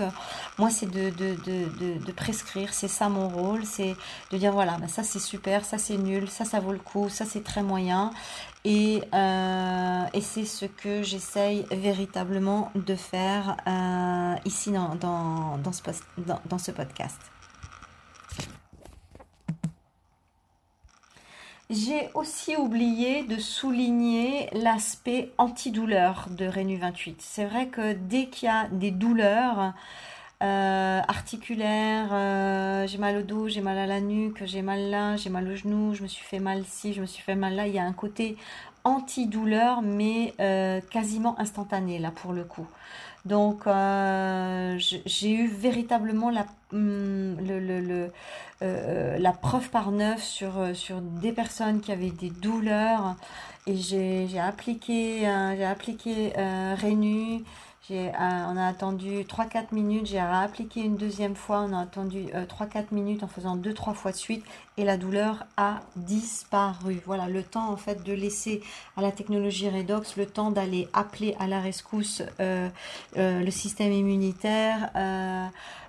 Moi, 0.58 0.70
c'est 0.70 0.90
de, 0.90 1.10
de, 1.10 1.36
de, 1.46 2.06
de, 2.06 2.12
prescrire, 2.14 2.74
c'est 2.74 2.88
ça 2.88 3.10
mon 3.10 3.28
rôle, 3.28 3.66
c'est 3.66 3.96
de 4.32 4.38
dire 4.38 4.54
voilà, 4.54 4.78
bah, 4.78 4.88
ça 4.88 5.04
c'est 5.04 5.20
super, 5.20 5.66
ça 5.66 5.78
c'est 5.78 5.98
nul, 5.98 6.30
ça 6.30 6.46
ça 6.46 6.62
vaut 6.62 6.72
le 6.72 6.80
coup, 6.80 7.10
ça 7.10 7.26
c'est 7.26 7.44
très 7.44 7.62
moyen. 7.62 8.12
Et, 8.64 9.02
euh, 9.14 10.04
et 10.14 10.22
c'est 10.22 10.46
ce 10.46 10.66
que 10.66 11.04
j'essaye 11.04 11.66
véritablement 11.72 12.72
de 12.76 12.96
faire 12.96 13.58
euh, 13.68 14.36
ici 14.46 14.72
dans, 14.72 14.96
dans, 14.96 15.58
dans, 15.58 15.72
ce 15.72 15.82
dans, 16.18 16.42
dans 16.46 16.58
ce 16.58 16.72
podcast. 16.72 17.18
J'ai 21.70 22.10
aussi 22.14 22.56
oublié 22.56 23.24
de 23.24 23.38
souligner 23.40 24.50
l'aspect 24.54 25.34
antidouleur 25.38 26.28
de 26.30 26.46
Rénu 26.46 26.78
28. 26.78 27.22
C'est 27.22 27.44
vrai 27.44 27.68
que 27.68 27.92
dès 27.92 28.28
qu'il 28.28 28.48
y 28.48 28.50
a 28.50 28.70
des 28.70 28.92
douleurs 28.92 29.74
euh, 30.44 31.02
articulaires, 31.06 32.10
euh, 32.14 32.88
j'ai 32.88 32.98
mal 32.98 33.18
au 33.18 33.22
dos, 33.22 33.50
j'ai 33.50 33.60
mal 33.60 33.78
à 33.78 33.86
la 33.86 34.00
nuque, 34.00 34.46
j'ai 34.46 34.62
mal 34.62 34.90
là, 34.90 35.18
j'ai 35.18 35.30
mal 35.30 35.46
au 35.46 35.56
genou, 35.58 35.94
je 35.94 36.04
me 36.04 36.08
suis 36.08 36.24
fait 36.24 36.40
mal 36.40 36.64
ci, 36.66 36.94
je 36.94 37.02
me 37.02 37.06
suis 37.06 37.22
fait 37.22 37.36
mal 37.36 37.56
là, 37.56 37.68
il 37.68 37.74
y 37.74 37.80
a 37.80 37.84
un 37.84 37.94
côté 37.94 38.38
antidouleur 38.86 39.82
mais 39.82 40.34
euh, 40.40 40.80
quasiment 40.90 41.38
instantané 41.38 42.00
là 42.00 42.12
pour 42.12 42.32
le 42.32 42.46
coup. 42.46 42.68
Donc 43.28 43.66
j'ai 43.66 45.32
eu 45.32 45.48
véritablement 45.48 46.30
la, 46.30 46.46
hum, 46.74 47.38
euh, 48.64 49.32
preuve 49.42 49.70
par 49.70 49.92
neuf 49.92 50.24
sur, 50.24 50.58
euh, 50.58 50.74
sur 50.74 51.02
des 51.02 51.32
personnes 51.32 51.82
qui 51.82 51.92
avaient 51.92 52.12
des 52.12 52.30
douleurs. 52.30 53.16
Et 53.68 53.76
j'ai 53.76 54.40
appliqué, 54.40 55.20
j'ai 55.58 55.66
appliqué 55.66 56.34
euh, 56.38 56.76
Rénu. 56.78 57.44
Euh, 57.90 58.12
on 58.14 58.58
a 58.58 58.68
attendu 58.68 59.24
3-4 59.24 59.68
minutes, 59.72 60.08
j'ai 60.08 60.22
réappliqué 60.22 60.82
une 60.82 60.98
deuxième 60.98 61.36
fois, 61.36 61.66
on 61.68 61.74
a 61.74 61.82
attendu 61.82 62.26
3-4 62.26 62.88
minutes 62.92 63.24
en 63.24 63.28
faisant 63.28 63.56
2-3 63.56 63.94
fois 63.94 64.12
de 64.12 64.18
suite 64.18 64.44
et 64.78 64.84
la 64.84 64.98
douleur 64.98 65.46
a 65.56 65.80
disparu. 65.96 67.02
Voilà, 67.06 67.28
le 67.30 67.44
temps 67.44 67.70
en 67.70 67.78
fait 67.78 68.04
de 68.04 68.14
laisser 68.14 68.62
à 68.98 69.02
la 69.02 69.12
technologie 69.12 69.70
Redox 69.70 70.18
le 70.18 70.26
temps 70.26 70.52
d'aller 70.52 70.90
appeler 70.94 71.36
à 71.40 71.48
la 71.48 71.62
rescousse 71.62 72.22
le 72.40 73.52
système 73.52 73.94
immunitaire. 73.94 74.92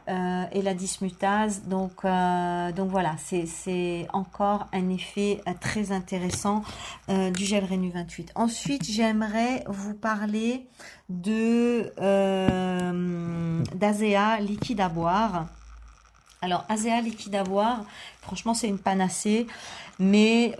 Euh, 0.09 0.44
et 0.53 0.62
la 0.62 0.73
dismutase. 0.73 1.64
Donc, 1.64 2.05
euh, 2.05 2.73
donc 2.73 2.88
voilà, 2.88 3.16
c'est 3.18 4.07
encore 4.14 4.66
un 4.73 4.88
effet 4.88 5.42
euh, 5.47 5.53
très 5.61 5.92
intéressant 5.92 6.62
du 7.09 7.44
gel 7.44 7.64
Renew 7.64 7.90
28. 7.92 8.33
Ensuite, 8.35 8.85
j'aimerais 8.85 9.64
vous 9.66 9.94
parler 9.94 10.66
de 11.09 11.92
d'Azea 13.75 14.40
liquide 14.40 14.81
à 14.81 14.88
boire. 14.88 15.47
Alors, 16.40 16.64
Azea 16.68 17.01
liquide 17.03 17.35
à 17.35 17.44
boire, 17.44 17.85
franchement, 18.21 18.55
c'est 18.55 18.68
une 18.68 18.79
panacée. 18.79 19.47
Mais 19.99 20.55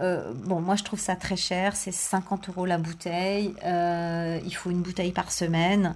bon, 0.45 0.61
moi 0.61 0.77
je 0.77 0.85
trouve 0.85 0.99
ça 1.01 1.17
très 1.17 1.37
cher, 1.37 1.77
c'est 1.77 1.93
50 1.93 2.49
euros 2.49 2.67
la 2.67 2.79
bouteille. 2.79 3.55
il 3.65 4.55
faut 4.55 4.71
une 4.71 4.83
bouteille 4.83 5.13
par 5.13 5.31
semaine. 5.31 5.95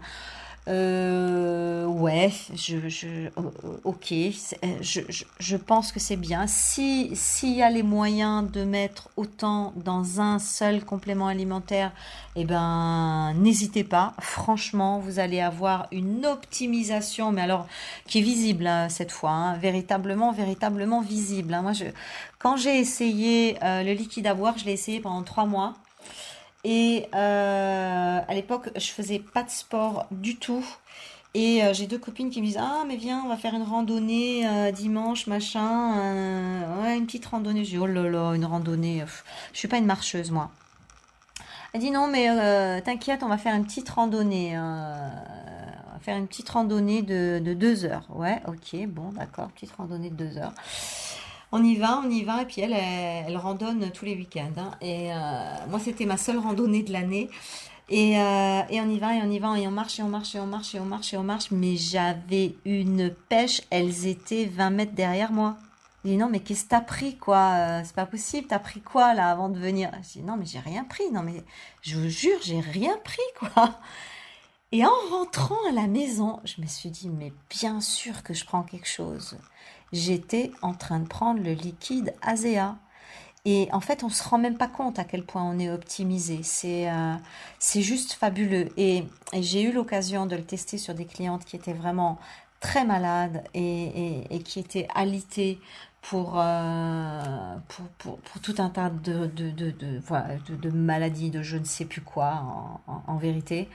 Euh, 0.69 1.87
ouais, 1.87 2.31
je, 2.55 2.89
je, 2.89 3.29
ok, 3.83 4.13
euh, 4.13 4.23
je, 4.81 5.01
je, 5.09 5.25
je, 5.41 5.57
pense 5.57 5.91
que 5.91 5.99
c'est 5.99 6.17
bien. 6.17 6.47
Si 6.47 7.11
s'il 7.17 7.55
y 7.55 7.63
a 7.63 7.71
les 7.71 7.83
moyens 7.83 8.49
de 8.49 8.63
mettre 8.63 9.09
autant 9.17 9.73
dans 9.75 10.21
un 10.21 10.39
seul 10.39 10.85
complément 10.85 11.27
alimentaire, 11.27 11.91
eh 12.37 12.45
ben 12.45 13.35
n'hésitez 13.35 13.83
pas. 13.83 14.15
Franchement, 14.21 15.01
vous 15.01 15.19
allez 15.19 15.41
avoir 15.41 15.89
une 15.91 16.25
optimisation, 16.27 17.33
mais 17.33 17.43
alors 17.43 17.67
qui 18.07 18.19
est 18.19 18.23
visible 18.23 18.69
hein, 18.69 18.89
cette 18.89 19.11
fois, 19.11 19.31
hein, 19.31 19.57
véritablement, 19.59 20.31
véritablement 20.31 21.01
visible. 21.01 21.55
Hein. 21.55 21.63
Moi, 21.63 21.73
je, 21.73 21.87
quand 22.39 22.57
j'ai 22.57 22.79
essayé 22.79 23.57
euh, 23.65 23.83
le 23.83 23.95
liquide 23.95 24.29
à 24.29 24.35
boire, 24.35 24.57
je 24.59 24.65
l'ai 24.65 24.73
essayé 24.73 25.01
pendant 25.01 25.23
trois 25.25 25.47
mois. 25.47 25.75
Et 26.65 27.09
euh, 27.15 28.21
à 28.27 28.35
l'époque, 28.35 28.71
je 28.77 28.89
faisais 28.89 29.19
pas 29.19 29.43
de 29.43 29.51
sport 29.51 30.07
du 30.11 30.37
tout. 30.37 30.65
Et 31.35 31.65
euh, 31.65 31.73
j'ai 31.73 31.87
deux 31.87 31.99
copines 31.99 32.31
qui 32.31 32.41
me 32.41 32.47
disent 32.47 32.61
Ah, 32.61 32.85
mais 32.87 32.97
viens, 32.97 33.23
on 33.25 33.29
va 33.29 33.37
faire 33.37 33.55
une 33.55 33.63
randonnée 33.63 34.47
euh, 34.47 34.71
dimanche, 34.71 35.27
machin. 35.27 35.95
ouais, 36.83 36.97
une 36.97 37.07
petite 37.07 37.27
randonnée. 37.27 37.65
Je 37.65 37.71
dis 37.71 37.79
Oh 37.79 37.87
là 37.87 38.09
là, 38.09 38.33
une 38.35 38.45
randonnée. 38.45 39.05
Je 39.53 39.59
suis 39.59 39.69
pas 39.69 39.79
une 39.79 39.87
marcheuse, 39.87 40.31
moi. 40.31 40.51
Elle 41.73 41.81
dit 41.81 41.91
Non, 41.91 42.07
mais 42.07 42.29
t'inquiète, 42.83 43.23
on 43.23 43.29
va 43.29 43.39
faire 43.39 43.55
une 43.55 43.65
petite 43.65 43.89
randonnée. 43.89 44.57
on 44.57 44.63
va 44.63 45.99
faire 46.01 46.17
une 46.17 46.29
petite 46.29 46.51
randonnée 46.51 47.03
de, 47.03 47.41
de 47.43 47.55
deux 47.55 47.87
heures. 47.87 48.07
Ouais, 48.11 48.41
ok, 48.47 48.87
bon, 48.87 49.11
d'accord, 49.13 49.49
petite 49.49 49.73
randonnée 49.73 50.11
de 50.11 50.17
deux 50.17 50.39
heures 50.39 50.53
on 51.53 51.63
y 51.63 51.77
va, 51.77 52.01
on 52.05 52.11
y 52.11 52.25
va, 52.25 52.43
et 52.43 52.47
puis 52.47 52.63
elle, 52.63 52.73
elle, 52.73 53.37
randonne 53.37 53.91
tous 53.93 54.07
les 54.07 54.17
week-ends. 54.17 54.53
Hein. 54.57 54.71
Et 54.81 55.13
euh, 55.13 55.17
moi, 55.69 55.79
c'était 55.79 56.07
ma 56.07 56.17
seule 56.17 56.39
randonnée 56.39 56.83
de 56.83 56.93
l'année. 56.93 57.29
Et, 57.91 58.19
euh, 58.19 58.63
et, 58.71 58.81
on 58.81 58.89
y 58.89 58.99
va, 58.99 59.15
et 59.15 59.21
on 59.23 59.31
y 59.31 59.39
va, 59.39 59.59
et 59.59 59.67
on 59.67 59.71
marche, 59.71 59.99
et 59.99 60.03
on 60.03 60.09
marche, 60.09 60.35
et 60.35 60.41
on 60.41 60.47
marche, 60.47 60.75
et 60.75 60.81
on 60.81 60.87
marche, 60.87 61.13
et 61.13 61.19
on 61.19 61.23
marche. 61.23 61.51
Mais 61.51 61.77
j'avais 61.77 62.55
une 62.65 63.15
pêche, 63.29 63.61
elles 63.69 64.07
étaient 64.07 64.47
20 64.47 64.71
mètres 64.71 64.95
derrière 64.95 65.31
moi. 65.31 65.59
Je 66.05 66.11
dis 66.11 66.17
non, 66.17 66.31
mais 66.31 66.41
qu'est-ce 66.41 66.65
que 66.65 66.71
t'as 66.71 66.81
pris, 66.81 67.17
quoi? 67.19 67.53
Euh, 67.59 67.83
C'est 67.85 67.95
pas 67.95 68.07
possible, 68.07 68.47
t'as 68.49 68.59
pris 68.59 68.81
quoi, 68.81 69.13
là, 69.13 69.31
avant 69.31 69.51
de 69.51 69.59
venir? 69.59 69.91
Je 70.03 70.21
dis 70.21 70.23
non, 70.23 70.37
mais 70.39 70.47
j'ai 70.47 70.59
rien 70.59 70.85
pris, 70.85 71.11
non, 71.13 71.23
mais 71.23 71.45
je 71.83 71.99
vous 71.99 72.09
jure, 72.09 72.39
j'ai 72.43 72.61
rien 72.61 72.97
pris, 73.05 73.21
quoi. 73.39 73.79
Et 74.73 74.87
en 74.87 74.91
rentrant 75.11 75.59
à 75.69 75.73
la 75.73 75.87
maison, 75.87 76.41
je 76.45 76.63
me 76.63 76.67
suis 76.67 76.89
dit, 76.89 77.11
mais 77.11 77.31
bien 77.51 77.83
sûr 77.83 78.23
que 78.23 78.33
je 78.33 78.47
prends 78.47 78.63
quelque 78.63 78.89
chose 78.89 79.37
j'étais 79.93 80.51
en 80.63 80.75
train 80.75 81.01
de 81.01 81.09
prendre 81.09 81.43
le 81.43 81.53
liquide 81.53 82.15
Azea. 82.23 82.77
Et 83.45 83.69
en 83.73 83.81
fait, 83.81 84.05
on 84.05 84.09
se 84.09 84.23
rend 84.23 84.39
même 84.39 84.57
pas 84.57 84.69
compte 84.69 84.99
à 84.99 85.05
quel 85.05 85.25
point 85.25 85.43
on 85.43 85.59
est 85.59 85.71
optimisé. 85.71 86.41
C'est 86.45 86.89
euh, 86.89 87.15
juste 87.61 88.13
fabuleux. 88.13 88.69
Et, 88.77 89.05
j'ai 89.33 89.63
eu 89.63 89.73
l'occasion 89.73 90.27
de 90.27 90.37
le 90.37 90.45
tester 90.45 90.79
sur 90.79 90.95
des 90.95 91.07
clientes 91.07 91.45
qui 91.45 91.57
étaient 91.57 91.73
vraiment 91.73 92.19
très 92.61 92.85
malades 92.85 93.43
et, 93.55 94.41
qui 94.45 94.61
étaient 94.61 94.87
alitées 94.95 95.59
pour, 96.03 96.35
euh, 96.37 97.57
pour, 97.69 97.87
pour, 97.99 98.19
pour, 98.19 98.41
tout 98.41 98.55
un 98.59 98.69
tas 98.69 98.91
de, 98.91 99.27
de, 99.27 99.51
de, 99.51 99.73
de, 99.73 100.71
maladies, 100.71 101.31
de 101.31 101.43
je 101.43 101.57
ne 101.57 101.65
sais 101.65 101.85
plus 101.85 102.01
quoi 102.03 102.43
en 102.87 103.17
vérité. 103.17 103.69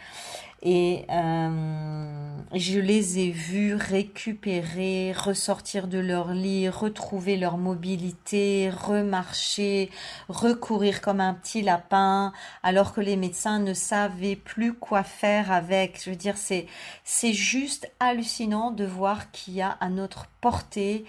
Et 0.64 1.06
euh, 1.12 2.38
je 2.54 2.80
les 2.80 3.20
ai 3.20 3.30
vus 3.30 3.76
récupérer, 3.76 5.14
ressortir 5.16 5.88
de 5.88 6.00
leur 6.00 6.34
lit, 6.34 6.68
retrouver 6.68 7.38
leur 7.38 7.58
mobilité, 7.58 8.72
remarcher, 8.72 9.92
recourir 10.30 11.02
comme 11.02 11.22
un 11.22 11.36
petit 11.36 11.62
lapin, 11.62 12.34
alors 12.64 12.94
que 12.94 13.02
les 13.02 13.18
médecins 13.18 13.60
ne 13.60 13.76
savaient 13.76 14.36
plus 14.36 14.74
quoi 14.74 15.04
faire 15.04 15.52
avec. 15.52 16.02
Je 16.04 16.10
veux 16.10 16.16
dire, 16.16 16.38
c'est 16.38 16.66
c'est 17.04 17.34
juste 17.34 17.92
hallucinant 18.00 18.72
de 18.72 18.86
voir 18.86 19.32
qu'il 19.32 19.54
y 19.54 19.62
a 19.62 19.70
à 19.80 19.90
notre 19.90 20.26
portée 20.42 21.06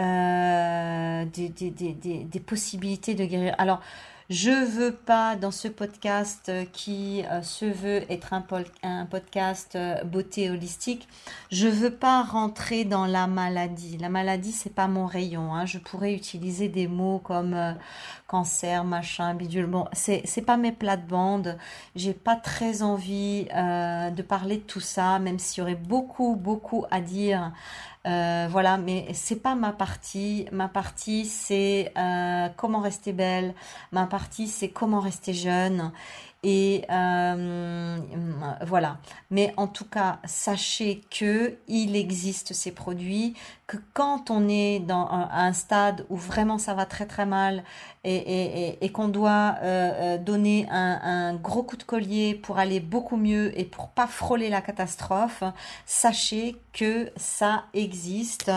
euh, 0.00 1.24
des, 1.24 1.48
des, 1.48 1.70
des, 1.70 1.92
des 2.24 2.40
possibilités 2.40 3.14
de 3.14 3.24
guérir. 3.24 3.54
Alors, 3.58 3.80
je 4.30 4.50
veux 4.50 4.92
pas 4.92 5.36
dans 5.36 5.50
ce 5.50 5.68
podcast 5.68 6.50
euh, 6.50 6.66
qui 6.70 7.24
euh, 7.30 7.40
se 7.40 7.64
veut 7.64 8.02
être 8.12 8.34
un, 8.34 9.06
podcast 9.06 9.74
euh, 9.74 10.04
beauté 10.04 10.50
holistique, 10.50 11.08
je 11.50 11.66
veux 11.66 11.94
pas 11.94 12.22
rentrer 12.24 12.84
dans 12.84 13.06
la 13.06 13.26
maladie. 13.26 13.96
La 13.96 14.10
maladie 14.10 14.52
c'est 14.52 14.74
pas 14.74 14.86
mon 14.86 15.06
rayon. 15.06 15.54
Hein. 15.54 15.64
Je 15.64 15.78
pourrais 15.78 16.12
utiliser 16.12 16.68
des 16.68 16.88
mots 16.88 17.20
comme 17.20 17.56
cancer, 18.28 18.84
machin, 18.84 19.34
bidule. 19.34 19.66
Bon, 19.66 19.86
c'est 19.92 20.22
c'est 20.24 20.42
pas 20.42 20.56
mes 20.56 20.70
plates-bandes. 20.72 21.58
J'ai 21.96 22.14
pas 22.14 22.36
très 22.36 22.82
envie 22.82 23.46
de 23.46 24.22
parler 24.22 24.58
de 24.58 24.62
tout 24.62 24.80
ça, 24.80 25.18
même 25.18 25.40
s'il 25.40 25.62
y 25.62 25.62
aurait 25.62 25.74
beaucoup 25.74 26.36
beaucoup 26.36 26.84
à 26.90 27.00
dire. 27.00 27.52
Euh, 28.06 28.48
voilà, 28.50 28.78
mais 28.78 29.06
c'est 29.12 29.42
pas 29.42 29.54
ma 29.54 29.72
partie. 29.72 30.46
Ma 30.52 30.68
partie, 30.68 31.26
c'est 31.26 31.92
euh, 31.98 32.48
comment 32.56 32.80
rester 32.80 33.12
belle. 33.12 33.54
Ma 33.92 34.06
partie, 34.06 34.48
c'est 34.48 34.70
comment 34.70 35.00
rester 35.00 35.34
jeune. 35.34 35.92
Et 36.44 36.84
euh, 36.90 37.98
voilà. 38.66 38.98
Mais 39.30 39.52
en 39.56 39.66
tout 39.66 39.84
cas, 39.84 40.18
sachez 40.24 41.02
que 41.10 41.56
il 41.68 41.96
existe 41.96 42.54
ces 42.54 42.72
produits, 42.72 43.34
que 43.68 43.76
quand 43.92 44.30
on 44.30 44.48
est 44.48 44.80
dans 44.80 45.06
un, 45.10 45.52
stade 45.52 46.06
où 46.08 46.16
vraiment 46.16 46.56
ça 46.56 46.72
va 46.72 46.86
très 46.86 47.04
très 47.04 47.26
mal 47.26 47.62
et, 48.02 48.90
qu'on 48.94 49.08
doit 49.08 49.56
euh, 49.62 50.16
euh, 50.16 50.18
donner 50.18 50.66
un, 50.70 51.00
un, 51.02 51.34
gros 51.34 51.62
coup 51.62 51.76
de 51.76 51.82
collier 51.82 52.34
pour 52.34 52.58
aller 52.58 52.80
beaucoup 52.80 53.18
mieux 53.18 53.58
et 53.60 53.64
pour 53.64 53.88
pas 53.88 54.06
frôler 54.06 54.48
la 54.48 54.62
catastrophe, 54.62 55.42
sachez 55.84 56.56
que 56.72 57.10
ça 57.16 57.64
existe. 57.74 58.50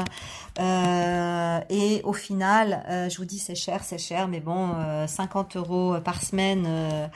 Euh, 0.59 1.59
et 1.69 2.01
au 2.05 2.13
final, 2.13 3.09
je 3.09 3.17
vous 3.17 3.25
dis 3.25 3.39
c'est 3.39 3.55
cher, 3.55 3.83
c'est 3.83 3.97
cher, 3.97 4.29
mais 4.29 4.39
bon, 4.39 4.69
50 5.07 5.57
euros 5.57 5.99
par 5.99 6.21
semaine 6.21 7.09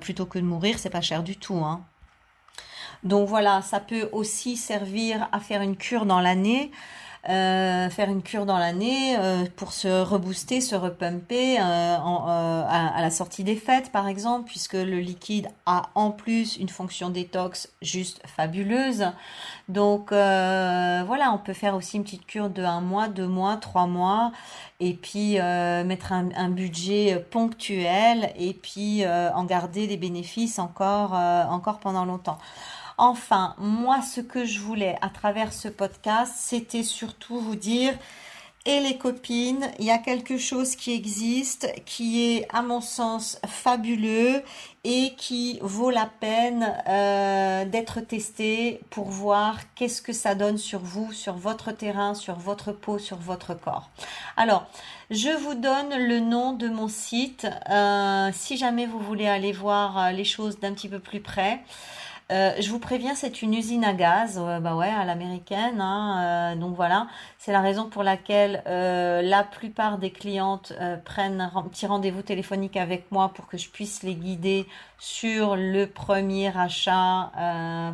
plutôt 0.00 0.26
que 0.26 0.40
de 0.40 0.44
mourir, 0.44 0.80
c'est 0.80 0.90
pas 0.90 1.00
cher 1.00 1.22
du 1.22 1.36
tout. 1.36 1.62
Hein. 1.64 1.84
Donc 3.04 3.28
voilà, 3.28 3.62
ça 3.62 3.80
peut 3.80 4.08
aussi 4.12 4.56
servir 4.56 5.28
à 5.32 5.40
faire 5.40 5.62
une 5.62 5.76
cure 5.76 6.06
dans 6.06 6.20
l'année. 6.20 6.70
faire 7.24 8.08
une 8.08 8.22
cure 8.22 8.46
dans 8.46 8.58
l'année 8.58 9.16
pour 9.56 9.72
se 9.72 10.02
rebooster, 10.02 10.60
se 10.60 10.74
repumper 10.74 11.58
à, 11.58 13.00
la 13.00 13.10
sortie 13.10 13.44
des 13.44 13.56
fêtes, 13.56 13.90
par 13.90 14.06
exemple, 14.06 14.48
puisque 14.48 14.74
le 14.74 14.98
liquide 14.98 15.48
a 15.66 15.90
en 15.94 16.10
plus 16.10 16.56
une 16.56 16.68
fonction 16.68 17.10
détox 17.10 17.68
juste 17.80 18.20
fabuleuse. 18.26 19.06
Donc 19.68 20.10
voilà, 20.10 21.32
on 21.32 21.38
peut 21.38 21.54
faire 21.54 21.74
aussi 21.74 21.96
une 21.96 22.04
petite 22.04 22.26
cure 22.26 22.50
de 22.50 22.62
un 22.62 22.80
mois, 22.80 23.08
deux 23.08 23.28
mois, 23.28 23.56
trois 23.56 23.86
mois, 23.86 24.30
et 24.78 24.94
puis 24.94 25.38
mettre 25.84 26.12
un, 26.12 26.50
budget 26.50 27.24
ponctuel, 27.30 28.32
et 28.36 28.54
puis 28.54 29.04
en 29.06 29.44
garder 29.44 29.88
des 29.88 29.96
bénéfices 29.96 30.60
encore, 30.60 31.14
encore 31.14 31.80
pendant 31.80 32.04
longtemps. 32.04 32.38
Enfin, 32.98 33.54
moi, 33.58 34.00
ce 34.02 34.20
que 34.20 34.44
je 34.44 34.60
voulais 34.60 34.96
à 35.00 35.08
travers 35.08 35.52
ce 35.52 35.68
podcast, 35.68 36.34
c'était 36.36 36.82
surtout 36.82 37.38
vous 37.38 37.56
dire, 37.56 37.94
et 38.64 38.78
les 38.78 38.96
copines, 38.96 39.68
il 39.80 39.86
y 39.86 39.90
a 39.90 39.98
quelque 39.98 40.38
chose 40.38 40.76
qui 40.76 40.94
existe, 40.94 41.68
qui 41.84 42.22
est 42.22 42.46
à 42.52 42.62
mon 42.62 42.80
sens 42.80 43.40
fabuleux 43.44 44.40
et 44.84 45.14
qui 45.16 45.58
vaut 45.62 45.90
la 45.90 46.06
peine 46.06 46.72
euh, 46.86 47.64
d'être 47.64 48.00
testé 48.00 48.80
pour 48.90 49.06
voir 49.06 49.58
qu'est-ce 49.74 50.00
que 50.00 50.12
ça 50.12 50.36
donne 50.36 50.58
sur 50.58 50.78
vous, 50.78 51.12
sur 51.12 51.34
votre 51.34 51.72
terrain, 51.72 52.14
sur 52.14 52.36
votre 52.36 52.70
peau, 52.70 52.98
sur 52.98 53.16
votre 53.16 53.54
corps. 53.54 53.90
Alors, 54.36 54.66
je 55.10 55.30
vous 55.30 55.54
donne 55.54 55.96
le 55.96 56.20
nom 56.20 56.52
de 56.52 56.68
mon 56.68 56.86
site 56.86 57.48
euh, 57.68 58.30
si 58.32 58.56
jamais 58.56 58.86
vous 58.86 59.00
voulez 59.00 59.26
aller 59.26 59.52
voir 59.52 59.98
euh, 59.98 60.10
les 60.12 60.24
choses 60.24 60.60
d'un 60.60 60.72
petit 60.72 60.88
peu 60.88 61.00
plus 61.00 61.20
près. 61.20 61.64
Euh, 62.32 62.52
je 62.60 62.70
vous 62.70 62.78
préviens, 62.78 63.14
c'est 63.14 63.42
une 63.42 63.52
usine 63.52 63.84
à 63.84 63.92
gaz, 63.92 64.40
bah 64.62 64.74
ouais, 64.74 64.88
à 64.88 65.04
l'américaine. 65.04 65.80
Hein, 65.80 66.54
euh, 66.54 66.56
donc 66.58 66.74
voilà, 66.74 67.06
c'est 67.44 67.50
la 67.50 67.60
raison 67.60 67.88
pour 67.88 68.04
laquelle 68.04 68.62
euh, 68.68 69.20
la 69.20 69.42
plupart 69.42 69.98
des 69.98 70.12
clientes 70.12 70.72
prennent 71.04 71.40
un 71.40 71.62
petit 71.62 71.86
rendez-vous 71.86 72.22
téléphonique 72.22 72.76
avec 72.76 73.10
moi 73.10 73.32
pour 73.34 73.48
que 73.48 73.58
je 73.58 73.68
puisse 73.68 74.04
les 74.04 74.14
guider 74.14 74.68
sur 75.00 75.56
le 75.56 75.86
premier 75.86 76.56
achat, 76.56 77.32